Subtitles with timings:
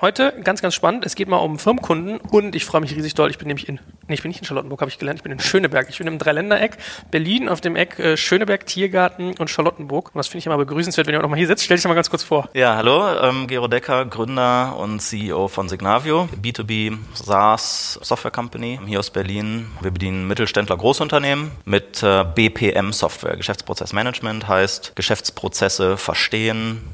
[0.00, 1.04] Heute ganz, ganz spannend.
[1.04, 3.30] Es geht mal um Firmenkunden und ich freue mich riesig doll.
[3.30, 5.18] Ich bin nämlich in, nee, ich bin nicht in Charlottenburg, habe ich gelernt.
[5.18, 5.88] Ich bin in Schöneberg.
[5.90, 6.78] Ich bin im Dreiländereck
[7.10, 10.14] Berlin auf dem Eck äh, Schöneberg, Tiergarten und Charlottenburg.
[10.14, 11.64] Und das finde ich immer begrüßenswert, wenn ihr auch noch mal hier sitzt.
[11.64, 12.48] Stell dich mal ganz kurz vor.
[12.54, 19.00] Ja, hallo, ähm, Gero Decker, Gründer und CEO von Signavio, B2B SaaS Software Company hier
[19.00, 19.66] aus Berlin.
[19.80, 23.36] Wir bedienen Mittelständler, Großunternehmen mit äh, BPM Software.
[23.36, 26.84] Geschäftsprozessmanagement heißt Geschäftsprozesse verstehen,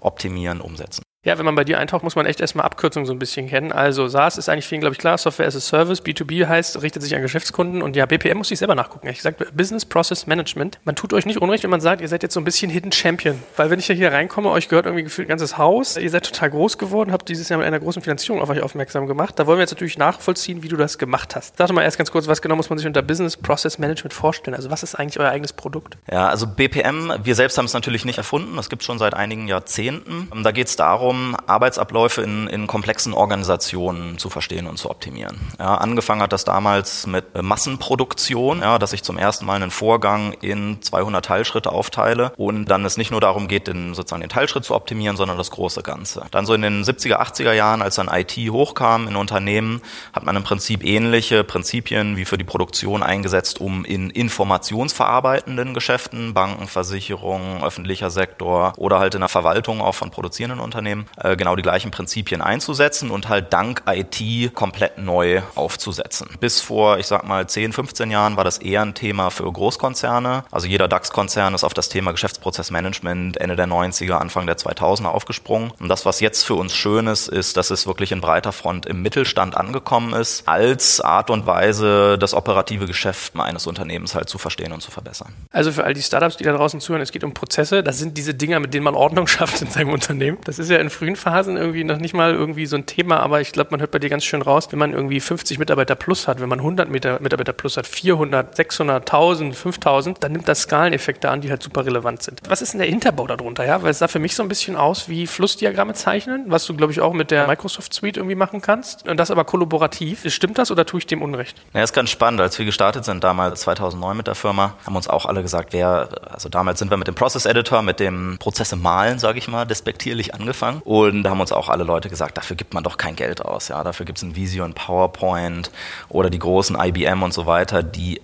[0.00, 1.03] optimieren, umsetzen.
[1.24, 3.72] Ja, wenn man bei dir eintaucht, muss man echt erstmal Abkürzungen so ein bisschen kennen.
[3.72, 5.16] Also SaaS ist eigentlich vielen, glaube ich, klar.
[5.16, 6.02] Software as a Service.
[6.02, 7.80] B2B heißt, richtet sich an Geschäftskunden.
[7.80, 9.08] Und ja, BPM muss ich selber nachgucken.
[9.08, 10.78] Ich sage Business Process Management.
[10.84, 12.92] Man tut euch nicht unrecht, wenn man sagt, ihr seid jetzt so ein bisschen Hidden
[12.92, 13.42] Champion.
[13.56, 15.96] Weil wenn ich ja hier reinkomme, euch gehört irgendwie gefühlt ein ganzes Haus.
[15.96, 19.06] Ihr seid total groß geworden, habt dieses Jahr mit einer großen Finanzierung auf euch aufmerksam
[19.06, 19.38] gemacht.
[19.38, 21.56] Da wollen wir jetzt natürlich nachvollziehen, wie du das gemacht hast.
[21.56, 24.12] Sag doch mal erst ganz kurz, was genau muss man sich unter Business Process Management
[24.12, 24.54] vorstellen?
[24.54, 25.96] Also was ist eigentlich euer eigenes Produkt?
[26.12, 28.56] Ja, also BPM, wir selbst haben es natürlich nicht erfunden.
[28.56, 30.28] Das gibt es schon seit einigen Jahrzehnten.
[30.42, 31.13] Da geht es darum,
[31.46, 35.38] Arbeitsabläufe Abläufe in, in komplexen Organisationen zu verstehen und zu optimieren.
[35.58, 40.32] Ja, angefangen hat das damals mit Massenproduktion, ja, dass ich zum ersten Mal einen Vorgang
[40.40, 44.64] in 200 Teilschritte aufteile und dann es nicht nur darum geht, den, sozusagen den Teilschritt
[44.64, 46.26] zu optimieren, sondern das große Ganze.
[46.30, 49.80] Dann so in den 70er, 80er Jahren, als dann IT hochkam in Unternehmen,
[50.12, 56.34] hat man im Prinzip ähnliche Prinzipien wie für die Produktion eingesetzt, um in informationsverarbeitenden Geschäften,
[56.34, 61.56] Banken, Versicherungen, öffentlicher Sektor oder halt in der Verwaltung auch von produzierenden Unternehmen äh, genau
[61.56, 66.28] die gleichen Prinzipien einzusetzen und halt dank IT komplett neu aufzusetzen.
[66.40, 70.44] Bis vor, ich sag mal, 10, 15 Jahren war das eher ein Thema für Großkonzerne.
[70.50, 75.72] Also jeder DAX-Konzern ist auf das Thema Geschäftsprozessmanagement Ende der 90er, Anfang der 2000er aufgesprungen.
[75.78, 78.86] Und das, was jetzt für uns schön ist, ist, dass es wirklich in breiter Front
[78.86, 84.38] im Mittelstand angekommen ist, als Art und Weise, das operative Geschäft eines Unternehmens halt zu
[84.38, 85.32] verstehen und zu verbessern.
[85.50, 87.82] Also für all die Startups, die da draußen zuhören, es geht um Prozesse.
[87.82, 90.38] Das sind diese Dinger, mit denen man Ordnung schafft in seinem Unternehmen.
[90.44, 93.40] Das ist ja in frühen Phasen irgendwie noch nicht mal irgendwie so ein Thema, aber
[93.40, 96.28] ich glaube, man hört bei dir ganz schön raus, wenn man irgendwie 50 Mitarbeiter plus
[96.28, 101.30] hat, wenn man 100 Mitarbeiter plus hat, 400, 600, 1000, 5000, dann nimmt das Skaleneffekte
[101.30, 102.40] an, die halt super relevant sind.
[102.48, 103.82] Was ist denn der Hinterbau darunter, ja?
[103.82, 106.92] Weil es sah für mich so ein bisschen aus wie Flussdiagramme zeichnen, was du, glaube
[106.92, 109.08] ich, auch mit der Microsoft Suite irgendwie machen kannst.
[109.08, 110.24] Und das aber kollaborativ.
[110.32, 111.60] Stimmt das oder tue ich dem Unrecht?
[111.72, 112.40] Ja, ist ganz spannend.
[112.40, 116.08] Als wir gestartet sind, damals 2009 mit der Firma, haben uns auch alle gesagt, wer,
[116.30, 119.64] also damals sind wir mit dem Process Editor, mit dem Prozesse malen, sage ich mal,
[119.64, 123.16] despektierlich angefangen und da haben uns auch alle Leute gesagt, dafür gibt man doch kein
[123.16, 123.68] Geld aus.
[123.68, 125.70] Ja, dafür gibt es ein Visio, ein PowerPoint
[126.08, 128.20] oder die großen IBM und so weiter, die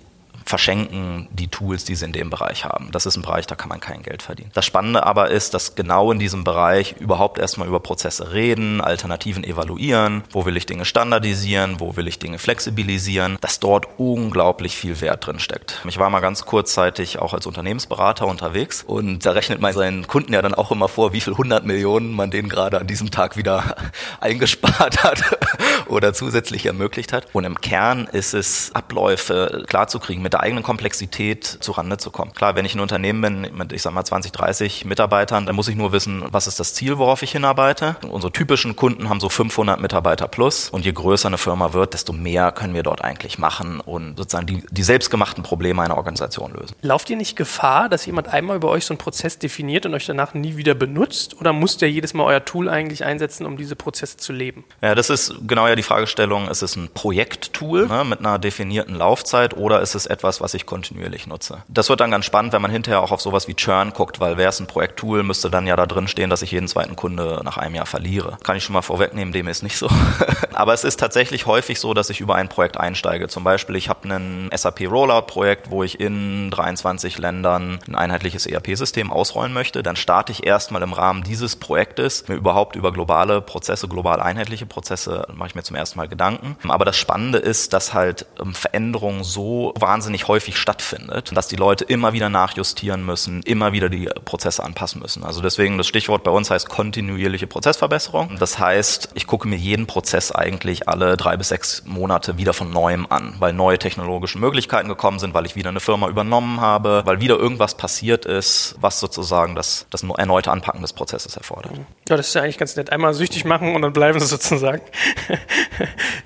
[0.51, 2.91] verschenken die Tools, die sie in dem Bereich haben.
[2.93, 4.51] Das ist ein Bereich, da kann man kein Geld verdienen.
[4.53, 9.45] Das Spannende aber ist, dass genau in diesem Bereich überhaupt erstmal über Prozesse reden, Alternativen
[9.45, 15.01] evaluieren, wo will ich Dinge standardisieren, wo will ich Dinge flexibilisieren, dass dort unglaublich viel
[15.01, 15.81] Wert drin steckt.
[15.89, 20.33] Ich war mal ganz kurzzeitig auch als Unternehmensberater unterwegs und da rechnet man seinen Kunden
[20.33, 23.37] ja dann auch immer vor, wie viel 100 Millionen man denen gerade an diesem Tag
[23.37, 23.77] wieder
[24.21, 25.23] eingespart hat
[25.87, 27.29] oder zusätzlich ermöglicht hat.
[27.33, 32.33] Und im Kern ist es, Abläufe klarzukriegen mit der eigenen Komplexität zurande zu kommen.
[32.33, 35.69] Klar, wenn ich ein Unternehmen bin mit, ich sag mal, 20, 30 Mitarbeitern, dann muss
[35.69, 37.97] ich nur wissen, was ist das Ziel, worauf ich hinarbeite.
[38.11, 42.13] Unsere typischen Kunden haben so 500 Mitarbeiter plus und je größer eine Firma wird, desto
[42.13, 46.75] mehr können wir dort eigentlich machen und sozusagen die, die selbstgemachten Probleme einer Organisation lösen.
[46.81, 50.07] Lauft ihr nicht Gefahr, dass jemand einmal über euch so einen Prozess definiert und euch
[50.07, 51.39] danach nie wieder benutzt?
[51.39, 54.65] Oder müsst ihr jedes Mal euer Tool eigentlich einsetzen, um diese Prozesse zu leben?
[54.81, 58.95] Ja, das ist genau ja die Fragestellung, ist es ein Projekttool ne, mit einer definierten
[58.95, 61.63] Laufzeit oder ist es etwas, etwas, was ich kontinuierlich nutze.
[61.69, 64.37] Das wird dann ganz spannend, wenn man hinterher auch auf sowas wie Churn guckt, weil
[64.37, 67.41] wäre es ein Projekttool, müsste dann ja da drin stehen, dass ich jeden zweiten Kunde
[67.43, 68.37] nach einem Jahr verliere.
[68.43, 69.89] Kann ich schon mal vorwegnehmen, dem ist nicht so.
[70.53, 73.29] Aber es ist tatsächlich häufig so, dass ich über ein Projekt einsteige.
[73.29, 79.11] Zum Beispiel, ich habe ein SAP Rollout-Projekt, wo ich in 23 Ländern ein einheitliches ERP-System
[79.11, 79.83] ausrollen möchte.
[79.83, 84.67] Dann starte ich erstmal im Rahmen dieses Projektes mir überhaupt über globale Prozesse, global einheitliche
[84.67, 86.57] Prozesse, mache ich mir zum ersten Mal Gedanken.
[86.69, 91.57] Aber das Spannende ist, dass halt ähm, Veränderungen so wahnsinnig wahnsinnig häufig stattfindet, dass die
[91.57, 95.23] Leute immer wieder nachjustieren müssen, immer wieder die Prozesse anpassen müssen.
[95.23, 98.37] Also deswegen das Stichwort bei uns heißt kontinuierliche Prozessverbesserung.
[98.41, 102.73] Das heißt, ich gucke mir jeden Prozess eigentlich alle drei bis sechs Monate wieder von
[102.73, 107.03] neuem an, weil neue technologische Möglichkeiten gekommen sind, weil ich wieder eine Firma übernommen habe,
[107.05, 111.73] weil wieder irgendwas passiert ist, was sozusagen das, das erneute Anpacken des Prozesses erfordert.
[112.09, 112.91] Ja, das ist ja eigentlich ganz nett.
[112.91, 114.83] Einmal süchtig machen und dann bleiben sie sozusagen.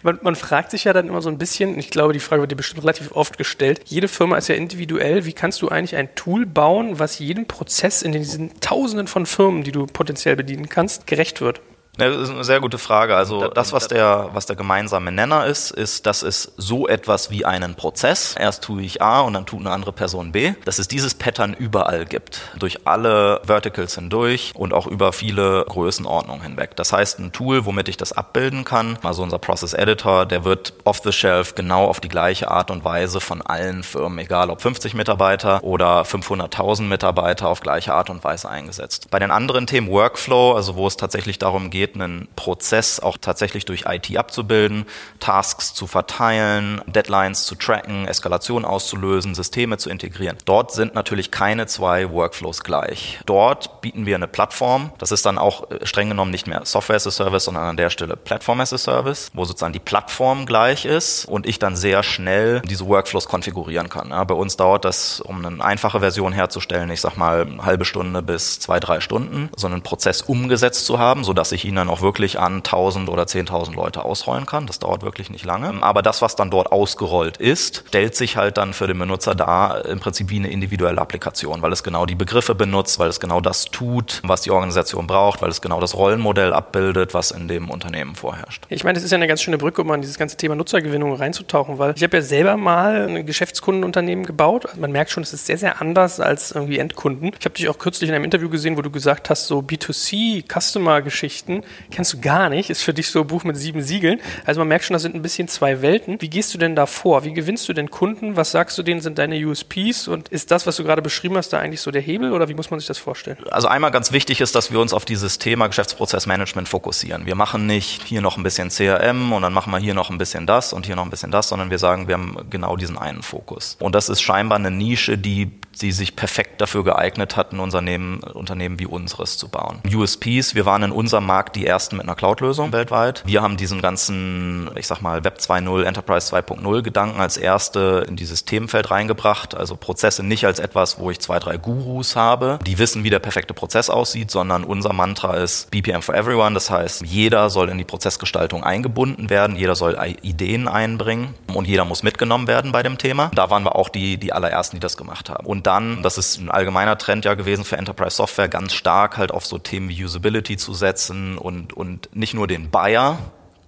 [0.02, 2.50] man, man fragt sich ja dann immer so ein bisschen, ich glaube, die Frage wird
[2.50, 3.90] dir bestimmt relativ oft gestellt, gestellt.
[3.90, 5.24] Jede Firma ist ja individuell.
[5.24, 9.62] Wie kannst du eigentlich ein Tool bauen, was jedem Prozess in diesen Tausenden von Firmen,
[9.62, 11.60] die du potenziell bedienen kannst, gerecht wird?
[11.98, 13.14] Ja, das ist eine sehr gute Frage.
[13.14, 17.44] Also das, was der, was der gemeinsame Nenner ist, ist, dass es so etwas wie
[17.44, 20.88] einen Prozess, erst tue ich A und dann tut eine andere Person B, dass es
[20.88, 26.74] dieses Pattern überall gibt, durch alle Verticals hindurch und auch über viele Größenordnungen hinweg.
[26.74, 30.72] Das heißt, ein Tool, womit ich das abbilden kann, also unser Process Editor, der wird
[30.82, 34.60] off the shelf genau auf die gleiche Art und Weise von allen Firmen, egal ob
[34.60, 39.10] 50 Mitarbeiter oder 500.000 Mitarbeiter, auf gleiche Art und Weise eingesetzt.
[39.10, 43.16] Bei den anderen Themen Workflow, also wo es tatsächlich darum geht, geht, einen Prozess auch
[43.18, 44.86] tatsächlich durch IT abzubilden,
[45.20, 50.38] Tasks zu verteilen, Deadlines zu tracken, Eskalation auszulösen, Systeme zu integrieren.
[50.44, 53.20] Dort sind natürlich keine zwei Workflows gleich.
[53.26, 54.92] Dort bieten wir eine Plattform.
[54.98, 57.76] Das ist dann auch äh, streng genommen nicht mehr Software as a Service, sondern an
[57.76, 61.76] der Stelle Platform as a Service, wo sozusagen die Plattform gleich ist und ich dann
[61.76, 64.10] sehr schnell diese Workflows konfigurieren kann.
[64.10, 67.84] Ja, bei uns dauert das, um eine einfache Version herzustellen, ich sag mal eine halbe
[67.84, 71.76] Stunde bis zwei, drei Stunden, so einen Prozess umgesetzt zu haben, sodass ich ihn ihn
[71.76, 74.66] dann auch wirklich an 1000 oder 10.000 Leute ausrollen kann.
[74.66, 75.82] Das dauert wirklich nicht lange.
[75.82, 79.78] Aber das, was dann dort ausgerollt ist, stellt sich halt dann für den Benutzer da
[79.78, 83.40] im Prinzip wie eine individuelle Applikation, weil es genau die Begriffe benutzt, weil es genau
[83.40, 87.70] das tut, was die Organisation braucht, weil es genau das Rollenmodell abbildet, was in dem
[87.70, 88.64] Unternehmen vorherrscht.
[88.68, 91.14] Ich meine, das ist ja eine ganz schöne Brücke, um an dieses ganze Thema Nutzergewinnung
[91.14, 94.66] reinzutauchen, weil ich habe ja selber mal ein Geschäftskundenunternehmen gebaut.
[94.66, 97.32] Also man merkt schon, es ist sehr, sehr anders als irgendwie Endkunden.
[97.38, 101.63] Ich habe dich auch kürzlich in einem Interview gesehen, wo du gesagt hast, so B2C-Customer-Geschichten
[101.90, 104.20] kennst du gar nicht, ist für dich so ein Buch mit sieben Siegeln.
[104.44, 106.20] Also man merkt schon, das sind ein bisschen zwei Welten.
[106.20, 107.24] Wie gehst du denn da vor?
[107.24, 108.36] Wie gewinnst du denn Kunden?
[108.36, 110.08] Was sagst du denen, sind deine USPs?
[110.08, 112.54] Und ist das, was du gerade beschrieben hast, da eigentlich so der Hebel oder wie
[112.54, 113.38] muss man sich das vorstellen?
[113.50, 117.26] Also einmal ganz wichtig ist, dass wir uns auf dieses Thema Geschäftsprozessmanagement fokussieren.
[117.26, 120.18] Wir machen nicht hier noch ein bisschen CRM und dann machen wir hier noch ein
[120.18, 122.98] bisschen das und hier noch ein bisschen das, sondern wir sagen, wir haben genau diesen
[122.98, 123.76] einen Fokus.
[123.80, 125.50] Und das ist scheinbar eine Nische, die
[125.80, 129.80] die sich perfekt dafür geeignet hat, ein Unternehmen, Unternehmen wie unseres zu bauen.
[129.92, 133.22] USPs, wir waren in unserem Markt die ersten mit einer Cloud-Lösung weltweit.
[133.26, 138.16] Wir haben diesen ganzen, ich sag mal, Web 2.0, Enterprise 2.0 Gedanken als erste in
[138.16, 139.54] dieses Themenfeld reingebracht.
[139.54, 143.18] Also Prozesse nicht als etwas, wo ich zwei, drei Gurus habe, die wissen, wie der
[143.18, 146.54] perfekte Prozess aussieht, sondern unser Mantra ist BPM for everyone.
[146.54, 151.84] Das heißt, jeder soll in die Prozessgestaltung eingebunden werden, jeder soll Ideen einbringen und jeder
[151.84, 153.30] muss mitgenommen werden bei dem Thema.
[153.34, 155.46] Da waren wir auch die, die allerersten, die das gemacht haben.
[155.46, 159.32] Und dann, das ist ein allgemeiner Trend ja gewesen für Enterprise Software, ganz stark halt
[159.32, 163.18] auf so Themen wie Usability zu setzen und, und nicht nur den Buyer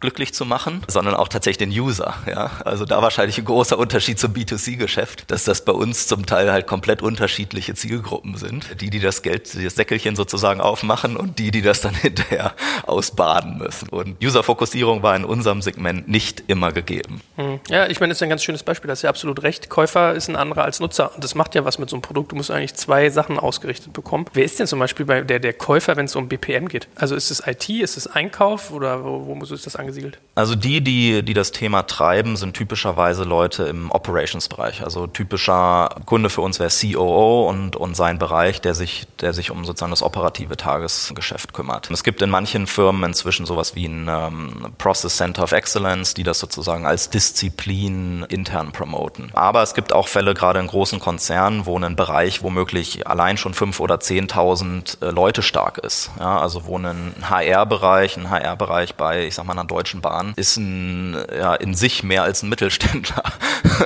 [0.01, 2.15] glücklich zu machen, sondern auch tatsächlich den User.
[2.27, 2.51] Ja?
[2.65, 6.67] Also da wahrscheinlich ein großer Unterschied zum B2C-Geschäft, dass das bei uns zum Teil halt
[6.67, 8.81] komplett unterschiedliche Zielgruppen sind.
[8.81, 12.55] Die, die das Geld, das Säckelchen sozusagen aufmachen und die, die das dann hinterher
[12.87, 13.89] ausbaden müssen.
[13.89, 17.21] Und User-Fokussierung war in unserem Segment nicht immer gegeben.
[17.37, 17.61] Hm.
[17.69, 18.89] Ja, ich meine, das ist ein ganz schönes Beispiel.
[18.89, 19.69] Das ist ja absolut recht.
[19.69, 21.15] Käufer ist ein anderer als Nutzer.
[21.15, 22.33] Und das macht ja was mit so einem Produkt.
[22.33, 24.27] Du musst eigentlich zwei Sachen ausgerichtet bekommen.
[24.35, 26.89] Wer ist denn zum Beispiel bei der, der Käufer, wenn es um BPM geht?
[26.95, 30.19] Also ist es IT, ist es Einkauf oder wo, wo muss es das angesiedelt angesiedelt?
[30.35, 34.83] Also die, die, die das Thema treiben, sind typischerweise Leute im Operations-Bereich.
[34.83, 39.51] Also typischer Kunde für uns wäre COO und, und sein Bereich, der sich, der sich
[39.51, 41.91] um sozusagen das operative Tagesgeschäft kümmert.
[41.91, 46.23] Es gibt in manchen Firmen inzwischen sowas wie ein ähm, Process Center of Excellence, die
[46.23, 49.31] das sozusagen als Disziplin intern promoten.
[49.33, 53.55] Aber es gibt auch Fälle, gerade in großen Konzernen, wo ein Bereich womöglich allein schon
[53.55, 56.11] fünf oder zehntausend äh, Leute stark ist.
[56.19, 60.57] Ja, also wo ein HR-Bereich, ein HR-Bereich bei, ich sag mal, einer Deutschen Bahn ist
[60.57, 63.23] ein, ja, in sich mehr als ein Mittelständler.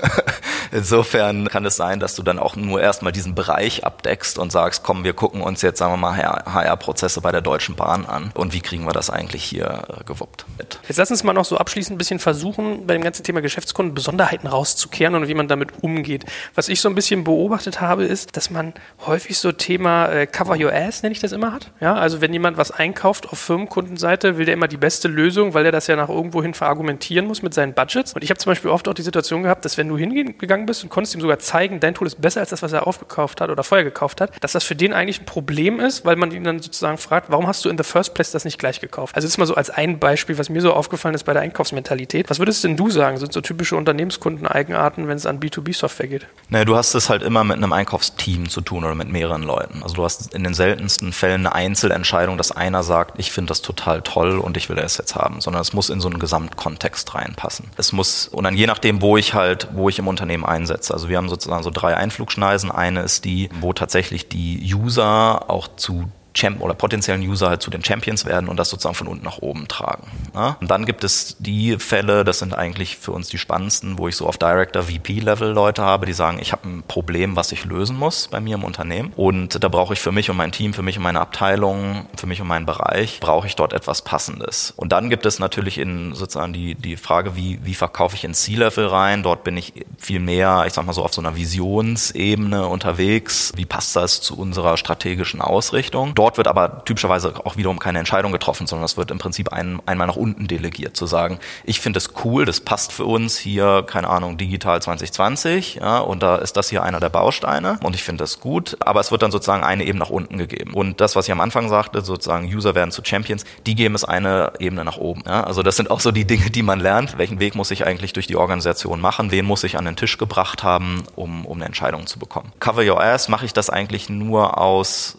[0.72, 4.84] Insofern kann es sein, dass du dann auch nur erstmal diesen Bereich abdeckst und sagst,
[4.84, 8.52] komm, wir gucken uns jetzt, sagen wir mal, HR-Prozesse bei der Deutschen Bahn an und
[8.52, 10.78] wie kriegen wir das eigentlich hier äh, gewuppt mit.
[10.87, 13.94] Jetzt lass uns mal noch so abschließend ein bisschen versuchen, bei dem ganzen Thema Geschäftskunden
[13.94, 16.25] Besonderheiten rauszukehren und wie man damit umgeht.
[16.54, 18.75] Was ich so ein bisschen beobachtet habe, ist, dass man
[19.06, 21.73] häufig so Thema äh, Cover Your Ass, nenne ich das immer, hat.
[21.80, 25.64] Ja, also wenn jemand was einkauft auf Firmenkundenseite, will der immer die beste Lösung, weil
[25.64, 28.12] der das ja nach irgendwohin verargumentieren muss mit seinen Budgets.
[28.12, 30.82] Und ich habe zum Beispiel oft auch die Situation gehabt, dass wenn du hingegangen bist
[30.82, 33.50] und konntest ihm sogar zeigen, dein Tool ist besser als das, was er aufgekauft hat
[33.50, 36.44] oder vorher gekauft hat, dass das für den eigentlich ein Problem ist, weil man ihn
[36.44, 39.14] dann sozusagen fragt, warum hast du in the first place das nicht gleich gekauft?
[39.14, 41.42] Also das ist mal so als ein Beispiel, was mir so aufgefallen ist bei der
[41.42, 42.30] Einkaufsmentalität.
[42.30, 46.26] Was würdest denn du sagen, sind so typische Unternehmenskunden-Eigenarten, wenn es an B2B-Software geht?
[46.49, 49.82] Naja, du hast es halt immer mit einem Einkaufsteam zu tun oder mit mehreren Leuten.
[49.82, 53.62] Also du hast in den seltensten Fällen eine Einzelentscheidung, dass einer sagt, ich finde das
[53.62, 57.14] total toll und ich will das jetzt haben, sondern es muss in so einen Gesamtkontext
[57.14, 57.66] reinpassen.
[57.76, 60.92] Es muss, und dann je nachdem, wo ich halt, wo ich im Unternehmen einsetze.
[60.92, 62.70] Also wir haben sozusagen so drei Einflugschneisen.
[62.70, 67.70] Eine ist die, wo tatsächlich die User auch zu Champ oder potenziellen User halt zu
[67.70, 70.06] den Champions werden und das sozusagen von unten nach oben tragen.
[70.34, 70.56] Ja?
[70.60, 74.16] Und dann gibt es die Fälle, das sind eigentlich für uns die spannendsten, wo ich
[74.16, 77.96] so auf Director, VP-Level Leute habe, die sagen, ich habe ein Problem, was ich lösen
[77.96, 80.82] muss bei mir im Unternehmen und da brauche ich für mich und mein Team, für
[80.82, 84.72] mich und meine Abteilung, für mich und meinen Bereich, brauche ich dort etwas Passendes.
[84.76, 88.34] Und dann gibt es natürlich in sozusagen die, die Frage, wie, wie verkaufe ich in
[88.34, 89.22] C-Level rein?
[89.22, 93.52] Dort bin ich viel mehr, ich sag mal so, auf so einer Visionsebene unterwegs.
[93.56, 96.14] Wie passt das zu unserer strategischen Ausrichtung?
[96.20, 99.80] Dort wird aber typischerweise auch wiederum keine Entscheidung getroffen, sondern es wird im Prinzip ein,
[99.86, 103.82] einmal nach unten delegiert, zu sagen, ich finde es cool, das passt für uns hier,
[103.86, 108.02] keine Ahnung, digital 2020, ja, und da ist das hier einer der Bausteine und ich
[108.02, 110.74] finde das gut, aber es wird dann sozusagen eine Ebene nach unten gegeben.
[110.74, 114.04] Und das, was ich am Anfang sagte, sozusagen User werden zu Champions, die geben es
[114.04, 115.22] eine Ebene nach oben.
[115.24, 115.44] Ja.
[115.44, 117.16] Also das sind auch so die Dinge, die man lernt.
[117.16, 119.30] Welchen Weg muss ich eigentlich durch die Organisation machen?
[119.30, 122.52] Wen muss ich an den Tisch gebracht haben, um, um eine Entscheidung zu bekommen?
[122.60, 125.16] Cover Your Ass mache ich das eigentlich nur aus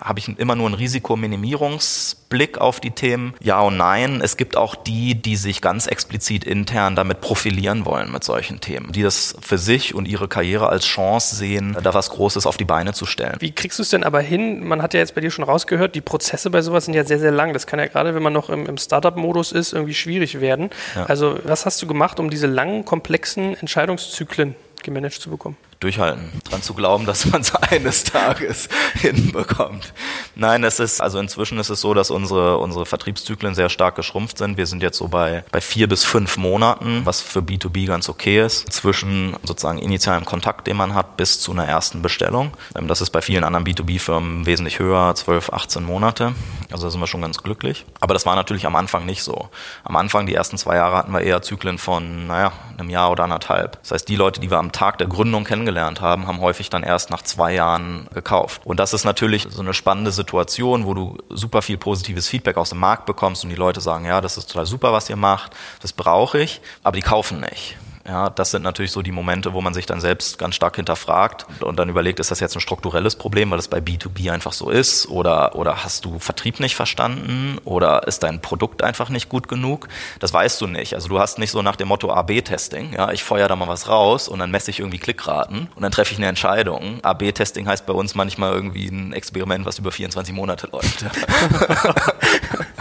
[0.00, 3.34] habe ich immer nur einen Risikominimierungsblick auf die Themen?
[3.40, 4.20] Ja und nein.
[4.22, 8.92] Es gibt auch die, die sich ganz explizit intern damit profilieren wollen mit solchen Themen,
[8.92, 12.64] die das für sich und ihre Karriere als Chance sehen, da was Großes auf die
[12.64, 13.36] Beine zu stellen.
[13.40, 14.64] Wie kriegst du es denn aber hin?
[14.64, 17.18] Man hat ja jetzt bei dir schon rausgehört, die Prozesse bei sowas sind ja sehr,
[17.18, 17.52] sehr lang.
[17.52, 20.70] Das kann ja gerade, wenn man noch im, im Startup-Modus ist, irgendwie schwierig werden.
[20.94, 21.06] Ja.
[21.06, 25.56] Also was hast du gemacht, um diese langen, komplexen Entscheidungszyklen gemanagt zu bekommen?
[25.82, 29.92] Durchhalten, dran zu glauben, dass man es eines Tages hinbekommt.
[30.34, 34.38] Nein, es ist, also inzwischen ist es so, dass unsere, unsere Vertriebszyklen sehr stark geschrumpft
[34.38, 34.56] sind.
[34.56, 38.44] Wir sind jetzt so bei, bei vier bis fünf Monaten, was für B2B ganz okay
[38.44, 42.52] ist, zwischen sozusagen initialem Kontakt, den man hat, bis zu einer ersten Bestellung.
[42.76, 46.34] Ähm, das ist bei vielen anderen B2B-Firmen wesentlich höher, 12, 18 Monate.
[46.70, 47.84] Also da sind wir schon ganz glücklich.
[48.00, 49.48] Aber das war natürlich am Anfang nicht so.
[49.84, 53.24] Am Anfang, die ersten zwei Jahre, hatten wir eher Zyklen von, naja, einem Jahr oder
[53.24, 53.80] anderthalb.
[53.82, 56.70] Das heißt, die Leute, die wir am Tag der Gründung kennengelernt kennengelernt haben, haben häufig
[56.70, 58.62] dann erst nach zwei Jahren gekauft.
[58.64, 62.70] Und das ist natürlich so eine spannende Situation, wo du super viel positives Feedback aus
[62.70, 65.52] dem Markt bekommst und die Leute sagen, ja, das ist total super, was ihr macht,
[65.80, 67.76] das brauche ich, aber die kaufen nicht.
[68.06, 71.46] Ja, das sind natürlich so die Momente, wo man sich dann selbst ganz stark hinterfragt
[71.60, 74.70] und dann überlegt, ist das jetzt ein strukturelles Problem, weil das bei B2B einfach so
[74.70, 79.46] ist oder, oder hast du Vertrieb nicht verstanden oder ist dein Produkt einfach nicht gut
[79.46, 79.88] genug?
[80.18, 80.94] Das weißt du nicht.
[80.94, 83.88] Also du hast nicht so nach dem Motto AB-Testing, ja, ich feuer da mal was
[83.88, 86.98] raus und dann messe ich irgendwie Klickraten und dann treffe ich eine Entscheidung.
[87.02, 91.04] AB-Testing heißt bei uns manchmal irgendwie ein Experiment, was über 24 Monate läuft.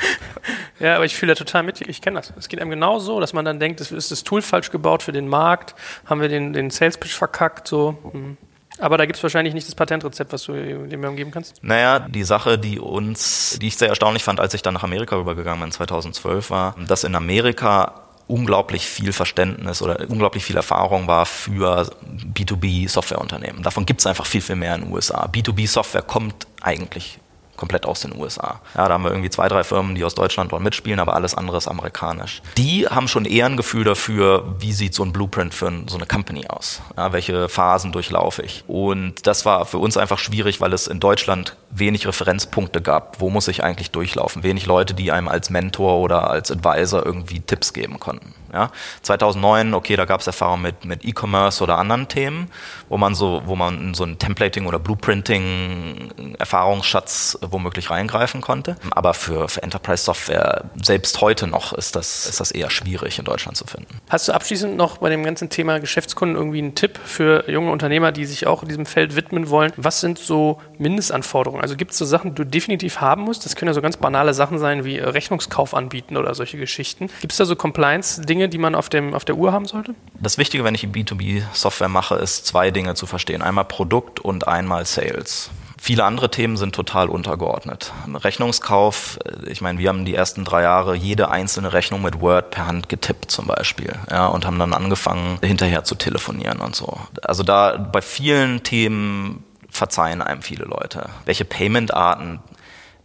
[0.81, 1.81] Ja, aber ich fühle da total mit.
[1.81, 2.33] Ich kenne das.
[2.37, 5.11] Es geht einem genau so, dass man dann denkt, ist das Tool falsch gebaut für
[5.11, 7.97] den Markt, haben wir den, den Sales Pitch verkackt, so.
[8.11, 8.37] Hm.
[8.79, 11.63] Aber da gibt es wahrscheinlich nicht das Patentrezept, was du dem geben kannst.
[11.63, 15.17] Naja, die Sache, die uns, die ich sehr erstaunlich fand, als ich dann nach Amerika
[15.17, 21.25] rübergegangen bin, 2012 war, dass in Amerika unglaublich viel Verständnis oder unglaublich viel Erfahrung war
[21.25, 21.91] für
[22.33, 23.61] B2B-Softwareunternehmen.
[23.61, 25.27] Davon gibt es einfach viel, viel mehr in den USA.
[25.27, 27.19] B2B-Software kommt eigentlich
[27.61, 28.59] komplett aus den USA.
[28.75, 31.35] Ja, da haben wir irgendwie zwei, drei Firmen, die aus Deutschland dort mitspielen, aber alles
[31.35, 32.41] andere ist amerikanisch.
[32.57, 36.07] Die haben schon eher ein Gefühl dafür, wie sieht so ein Blueprint für so eine
[36.07, 36.81] Company aus?
[36.97, 38.63] Ja, welche Phasen durchlaufe ich?
[38.67, 43.21] Und das war für uns einfach schwierig, weil es in Deutschland wenig Referenzpunkte gab.
[43.21, 44.41] Wo muss ich eigentlich durchlaufen?
[44.41, 48.33] Wenig Leute, die einem als Mentor oder als Advisor irgendwie Tipps geben konnten.
[48.51, 48.71] Ja?
[49.03, 52.49] 2009, okay, da gab es Erfahrungen mit, mit E-Commerce oder anderen Themen,
[52.89, 58.75] wo man so, wo man so ein Templating oder Blueprinting Erfahrungsschatz womöglich reingreifen konnte.
[58.91, 63.25] Aber für, für Enterprise Software selbst heute noch ist das, ist das eher schwierig in
[63.25, 63.99] Deutschland zu finden.
[64.09, 68.11] Hast du abschließend noch bei dem ganzen Thema Geschäftskunden irgendwie einen Tipp für junge Unternehmer,
[68.11, 69.71] die sich auch diesem Feld widmen wollen?
[69.77, 71.61] Was sind so Mindestanforderungen?
[71.61, 73.45] Also gibt es so Sachen, die du definitiv haben musst?
[73.45, 77.09] Das können ja so ganz banale Sachen sein wie Rechnungskauf anbieten oder solche Geschichten.
[77.21, 79.93] Gibt es da so Compliance-Dinge, Dinge, die man auf, dem, auf der Uhr haben sollte?
[80.19, 83.41] Das Wichtige, wenn ich B2B-Software mache, ist zwei Dinge zu verstehen.
[83.41, 85.51] Einmal Produkt und einmal Sales.
[85.83, 87.91] Viele andere Themen sind total untergeordnet.
[88.13, 92.51] Rechnungskauf, äh, ich meine, wir haben die ersten drei Jahre jede einzelne Rechnung mit Word
[92.51, 96.99] per Hand getippt zum Beispiel, ja, und haben dann angefangen, hinterher zu telefonieren und so.
[97.23, 101.09] Also da bei vielen Themen verzeihen einem viele Leute.
[101.25, 102.41] Welche Payment-Arten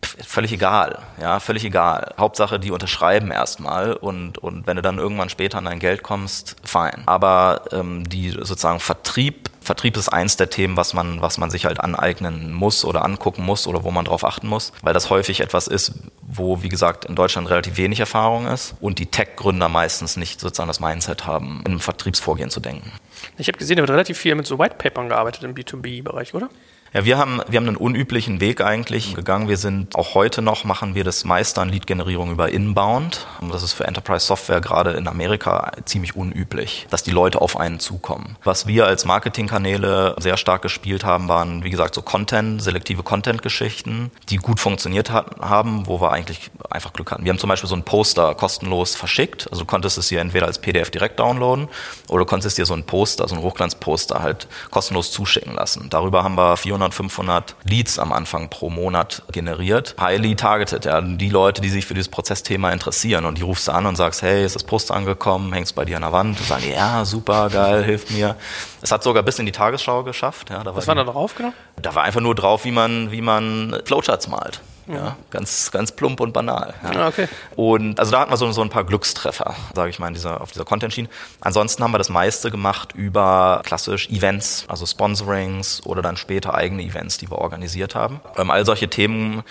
[0.07, 2.15] völlig egal, ja, völlig egal.
[2.19, 6.57] Hauptsache, die unterschreiben erstmal und, und wenn du dann irgendwann später an dein Geld kommst,
[6.65, 7.03] fein.
[7.07, 11.67] Aber ähm, die sozusagen Vertrieb, Vertrieb ist eins der Themen, was man, was man sich
[11.67, 15.41] halt aneignen muss oder angucken muss oder wo man drauf achten muss, weil das häufig
[15.41, 20.17] etwas ist, wo, wie gesagt, in Deutschland relativ wenig Erfahrung ist und die Tech-Gründer meistens
[20.17, 22.93] nicht sozusagen das Mindset haben, in einem Vertriebsvorgehen zu denken.
[23.39, 26.49] Ich habe gesehen, er wird relativ viel mit so White Papern gearbeitet im B2B-Bereich, oder?
[26.97, 29.50] Ja, wir haben, wir haben einen unüblichen Weg eigentlich gegangen.
[29.50, 33.26] Wir sind auch heute noch, machen wir das meiste an Lead-Generierung über Inbound.
[33.43, 37.81] Und das ist für Enterprise-Software gerade in Amerika ziemlich unüblich, dass die Leute auf einen
[37.81, 38.38] zukommen.
[38.45, 44.11] Was wir als Marketingkanäle sehr stark gespielt haben, waren, wie gesagt, so Content, selektive Content-Geschichten,
[44.31, 47.25] die gut funktioniert hat, haben, wo wir eigentlich einfach Glück hatten.
[47.25, 49.49] Wir haben zum Beispiel so ein Poster kostenlos verschickt.
[49.50, 51.69] Also du konntest es hier entweder als PDF direkt downloaden
[52.09, 55.91] oder du konntest dir so ein Poster, so ein Hochglanzposter halt kostenlos zuschicken lassen.
[55.91, 59.95] Darüber haben wir 400 400, 500 Leads am Anfang pro Monat generiert.
[60.00, 61.00] Highly targeted, ja.
[61.00, 64.23] Die Leute, die sich für dieses Prozessthema interessieren und die rufst du an und sagst,
[64.23, 65.52] hey, ist das Post angekommen?
[65.52, 66.38] Hängst bei dir an der Wand?
[66.38, 68.37] Und sagen, ja, super, geil, hilft mir.
[68.83, 70.50] Es hat sogar bis in die Tagesschau geschafft.
[70.50, 71.52] Ja, da Was war, war da drauf genau?
[71.81, 74.61] Da war einfach nur drauf, wie man, wie man Flowcharts malt.
[74.88, 76.75] Ja, ganz, ganz plump und banal.
[76.83, 76.90] Ja.
[76.90, 77.28] Ah, okay.
[77.57, 80.52] Und also da hatten wir so, so ein paar Glückstreffer, sage ich mal, dieser, auf
[80.52, 81.09] dieser Content-Schiene.
[81.40, 86.83] Ansonsten haben wir das meiste gemacht über klassisch Events, also Sponsorings oder dann später eigene
[86.83, 88.21] Events, die wir organisiert haben.
[88.37, 89.43] Ähm, all solche Themen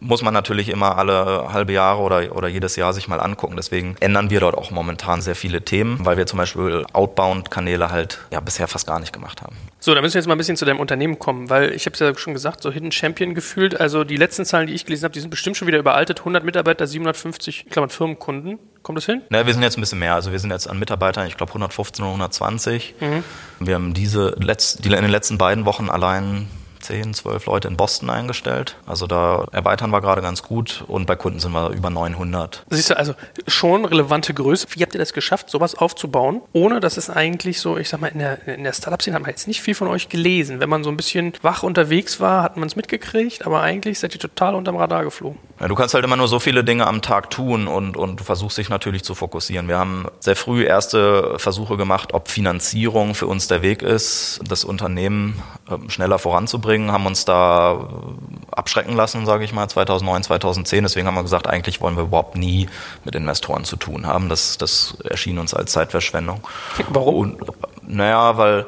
[0.00, 3.56] muss man natürlich immer alle halbe Jahre oder, oder jedes Jahr sich mal angucken.
[3.56, 8.18] Deswegen ändern wir dort auch momentan sehr viele Themen, weil wir zum Beispiel Outbound-Kanäle halt
[8.32, 9.56] ja bisher fast gar nicht gemacht haben.
[9.80, 11.94] So, da müssen wir jetzt mal ein bisschen zu deinem Unternehmen kommen, weil ich habe
[11.94, 13.80] es ja schon gesagt, so Hidden Champion gefühlt.
[13.80, 16.20] Also die letzten Zahlen, die ich gelesen habe, die sind bestimmt schon wieder überaltet.
[16.20, 18.58] 100 Mitarbeiter, 750, ich glaube, Firmenkunden.
[18.82, 19.22] Kommt das hin?
[19.28, 20.14] Na, wir sind jetzt ein bisschen mehr.
[20.14, 22.94] Also wir sind jetzt an Mitarbeitern, ich glaube 115 oder 120.
[23.00, 23.24] Mhm.
[23.60, 26.48] Wir haben diese letzt, die, in den letzten beiden Wochen allein
[26.88, 28.76] 10, 12 Leute in Boston eingestellt.
[28.86, 32.64] Also da erweitern wir gerade ganz gut und bei Kunden sind wir über 900.
[32.70, 33.12] Siehst du, also
[33.46, 34.68] schon relevante Größe.
[34.70, 38.06] Wie habt ihr das geschafft, sowas aufzubauen, ohne dass es eigentlich so, ich sag mal,
[38.06, 40.60] in der, in der Startup-Szene haben wir jetzt nicht viel von euch gelesen.
[40.60, 44.14] Wenn man so ein bisschen wach unterwegs war, hat man es mitgekriegt, aber eigentlich seid
[44.14, 45.38] ihr total unterm Radar geflogen.
[45.60, 48.24] Ja, du kannst halt immer nur so viele Dinge am Tag tun und, und du
[48.24, 49.68] versuchst dich natürlich zu fokussieren.
[49.68, 54.64] Wir haben sehr früh erste Versuche gemacht, ob Finanzierung für uns der Weg ist, das
[54.64, 60.84] Unternehmen ähm, schneller voranzubringen, haben uns da äh, abschrecken lassen, sage ich mal, 2009, 2010.
[60.84, 62.68] Deswegen haben wir gesagt, eigentlich wollen wir überhaupt nie
[63.04, 64.28] mit Investoren zu tun haben.
[64.28, 66.40] Das, das erschien uns als Zeitverschwendung.
[66.88, 67.14] Warum?
[67.14, 67.38] Und,
[67.82, 68.66] naja, weil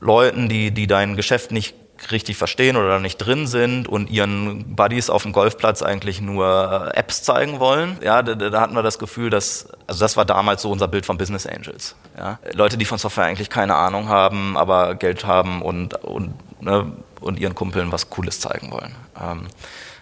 [0.00, 1.74] Leuten, die, die dein Geschäft nicht
[2.10, 6.98] richtig verstehen oder nicht drin sind und ihren Buddies auf dem Golfplatz eigentlich nur äh,
[6.98, 7.98] Apps zeigen wollen.
[8.02, 11.06] Ja, da, da hatten wir das Gefühl, dass, also das war damals so unser Bild
[11.06, 11.96] von Business Angels.
[12.16, 16.92] Ja, Leute, die von Software eigentlich keine Ahnung haben, aber Geld haben und, und, ne,
[17.20, 18.94] und ihren Kumpeln was Cooles zeigen wollen.
[19.20, 19.46] Ähm,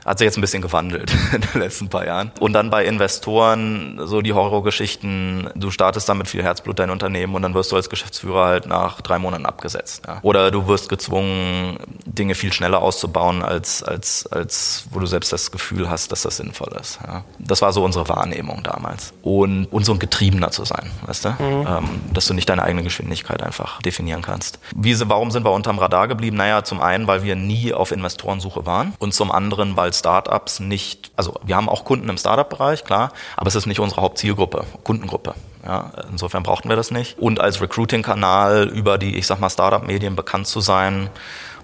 [0.07, 2.31] hat sich jetzt ein bisschen gewandelt in den letzten paar Jahren.
[2.39, 7.43] Und dann bei Investoren so die Horrorgeschichten, du startest damit viel Herzblut dein Unternehmen und
[7.43, 10.03] dann wirst du als Geschäftsführer halt nach drei Monaten abgesetzt.
[10.07, 10.21] Ja.
[10.23, 15.51] Oder du wirst gezwungen, Dinge viel schneller auszubauen, als, als, als wo du selbst das
[15.51, 17.01] Gefühl hast, dass das sinnvoll ist.
[17.05, 17.25] Ja.
[17.39, 19.13] Das war so unsere Wahrnehmung damals.
[19.23, 21.29] Und, und so ein Getriebener zu sein, weißt du?
[21.31, 21.67] Mhm.
[21.67, 24.61] Ähm, dass du nicht deine eigene Geschwindigkeit einfach definieren kannst.
[24.75, 26.37] Wie, warum sind wir unterm Radar geblieben?
[26.37, 31.11] Naja, zum einen, weil wir nie auf Investorensuche waren und zum anderen, weil Startups nicht,
[31.17, 35.35] also wir haben auch Kunden im Startup-Bereich, klar, aber es ist nicht unsere Hauptzielgruppe, Kundengruppe.
[35.65, 37.19] Ja, insofern brauchten wir das nicht.
[37.19, 41.11] Und als Recruiting-Kanal über die, ich sag mal, Startup-Medien bekannt zu sein,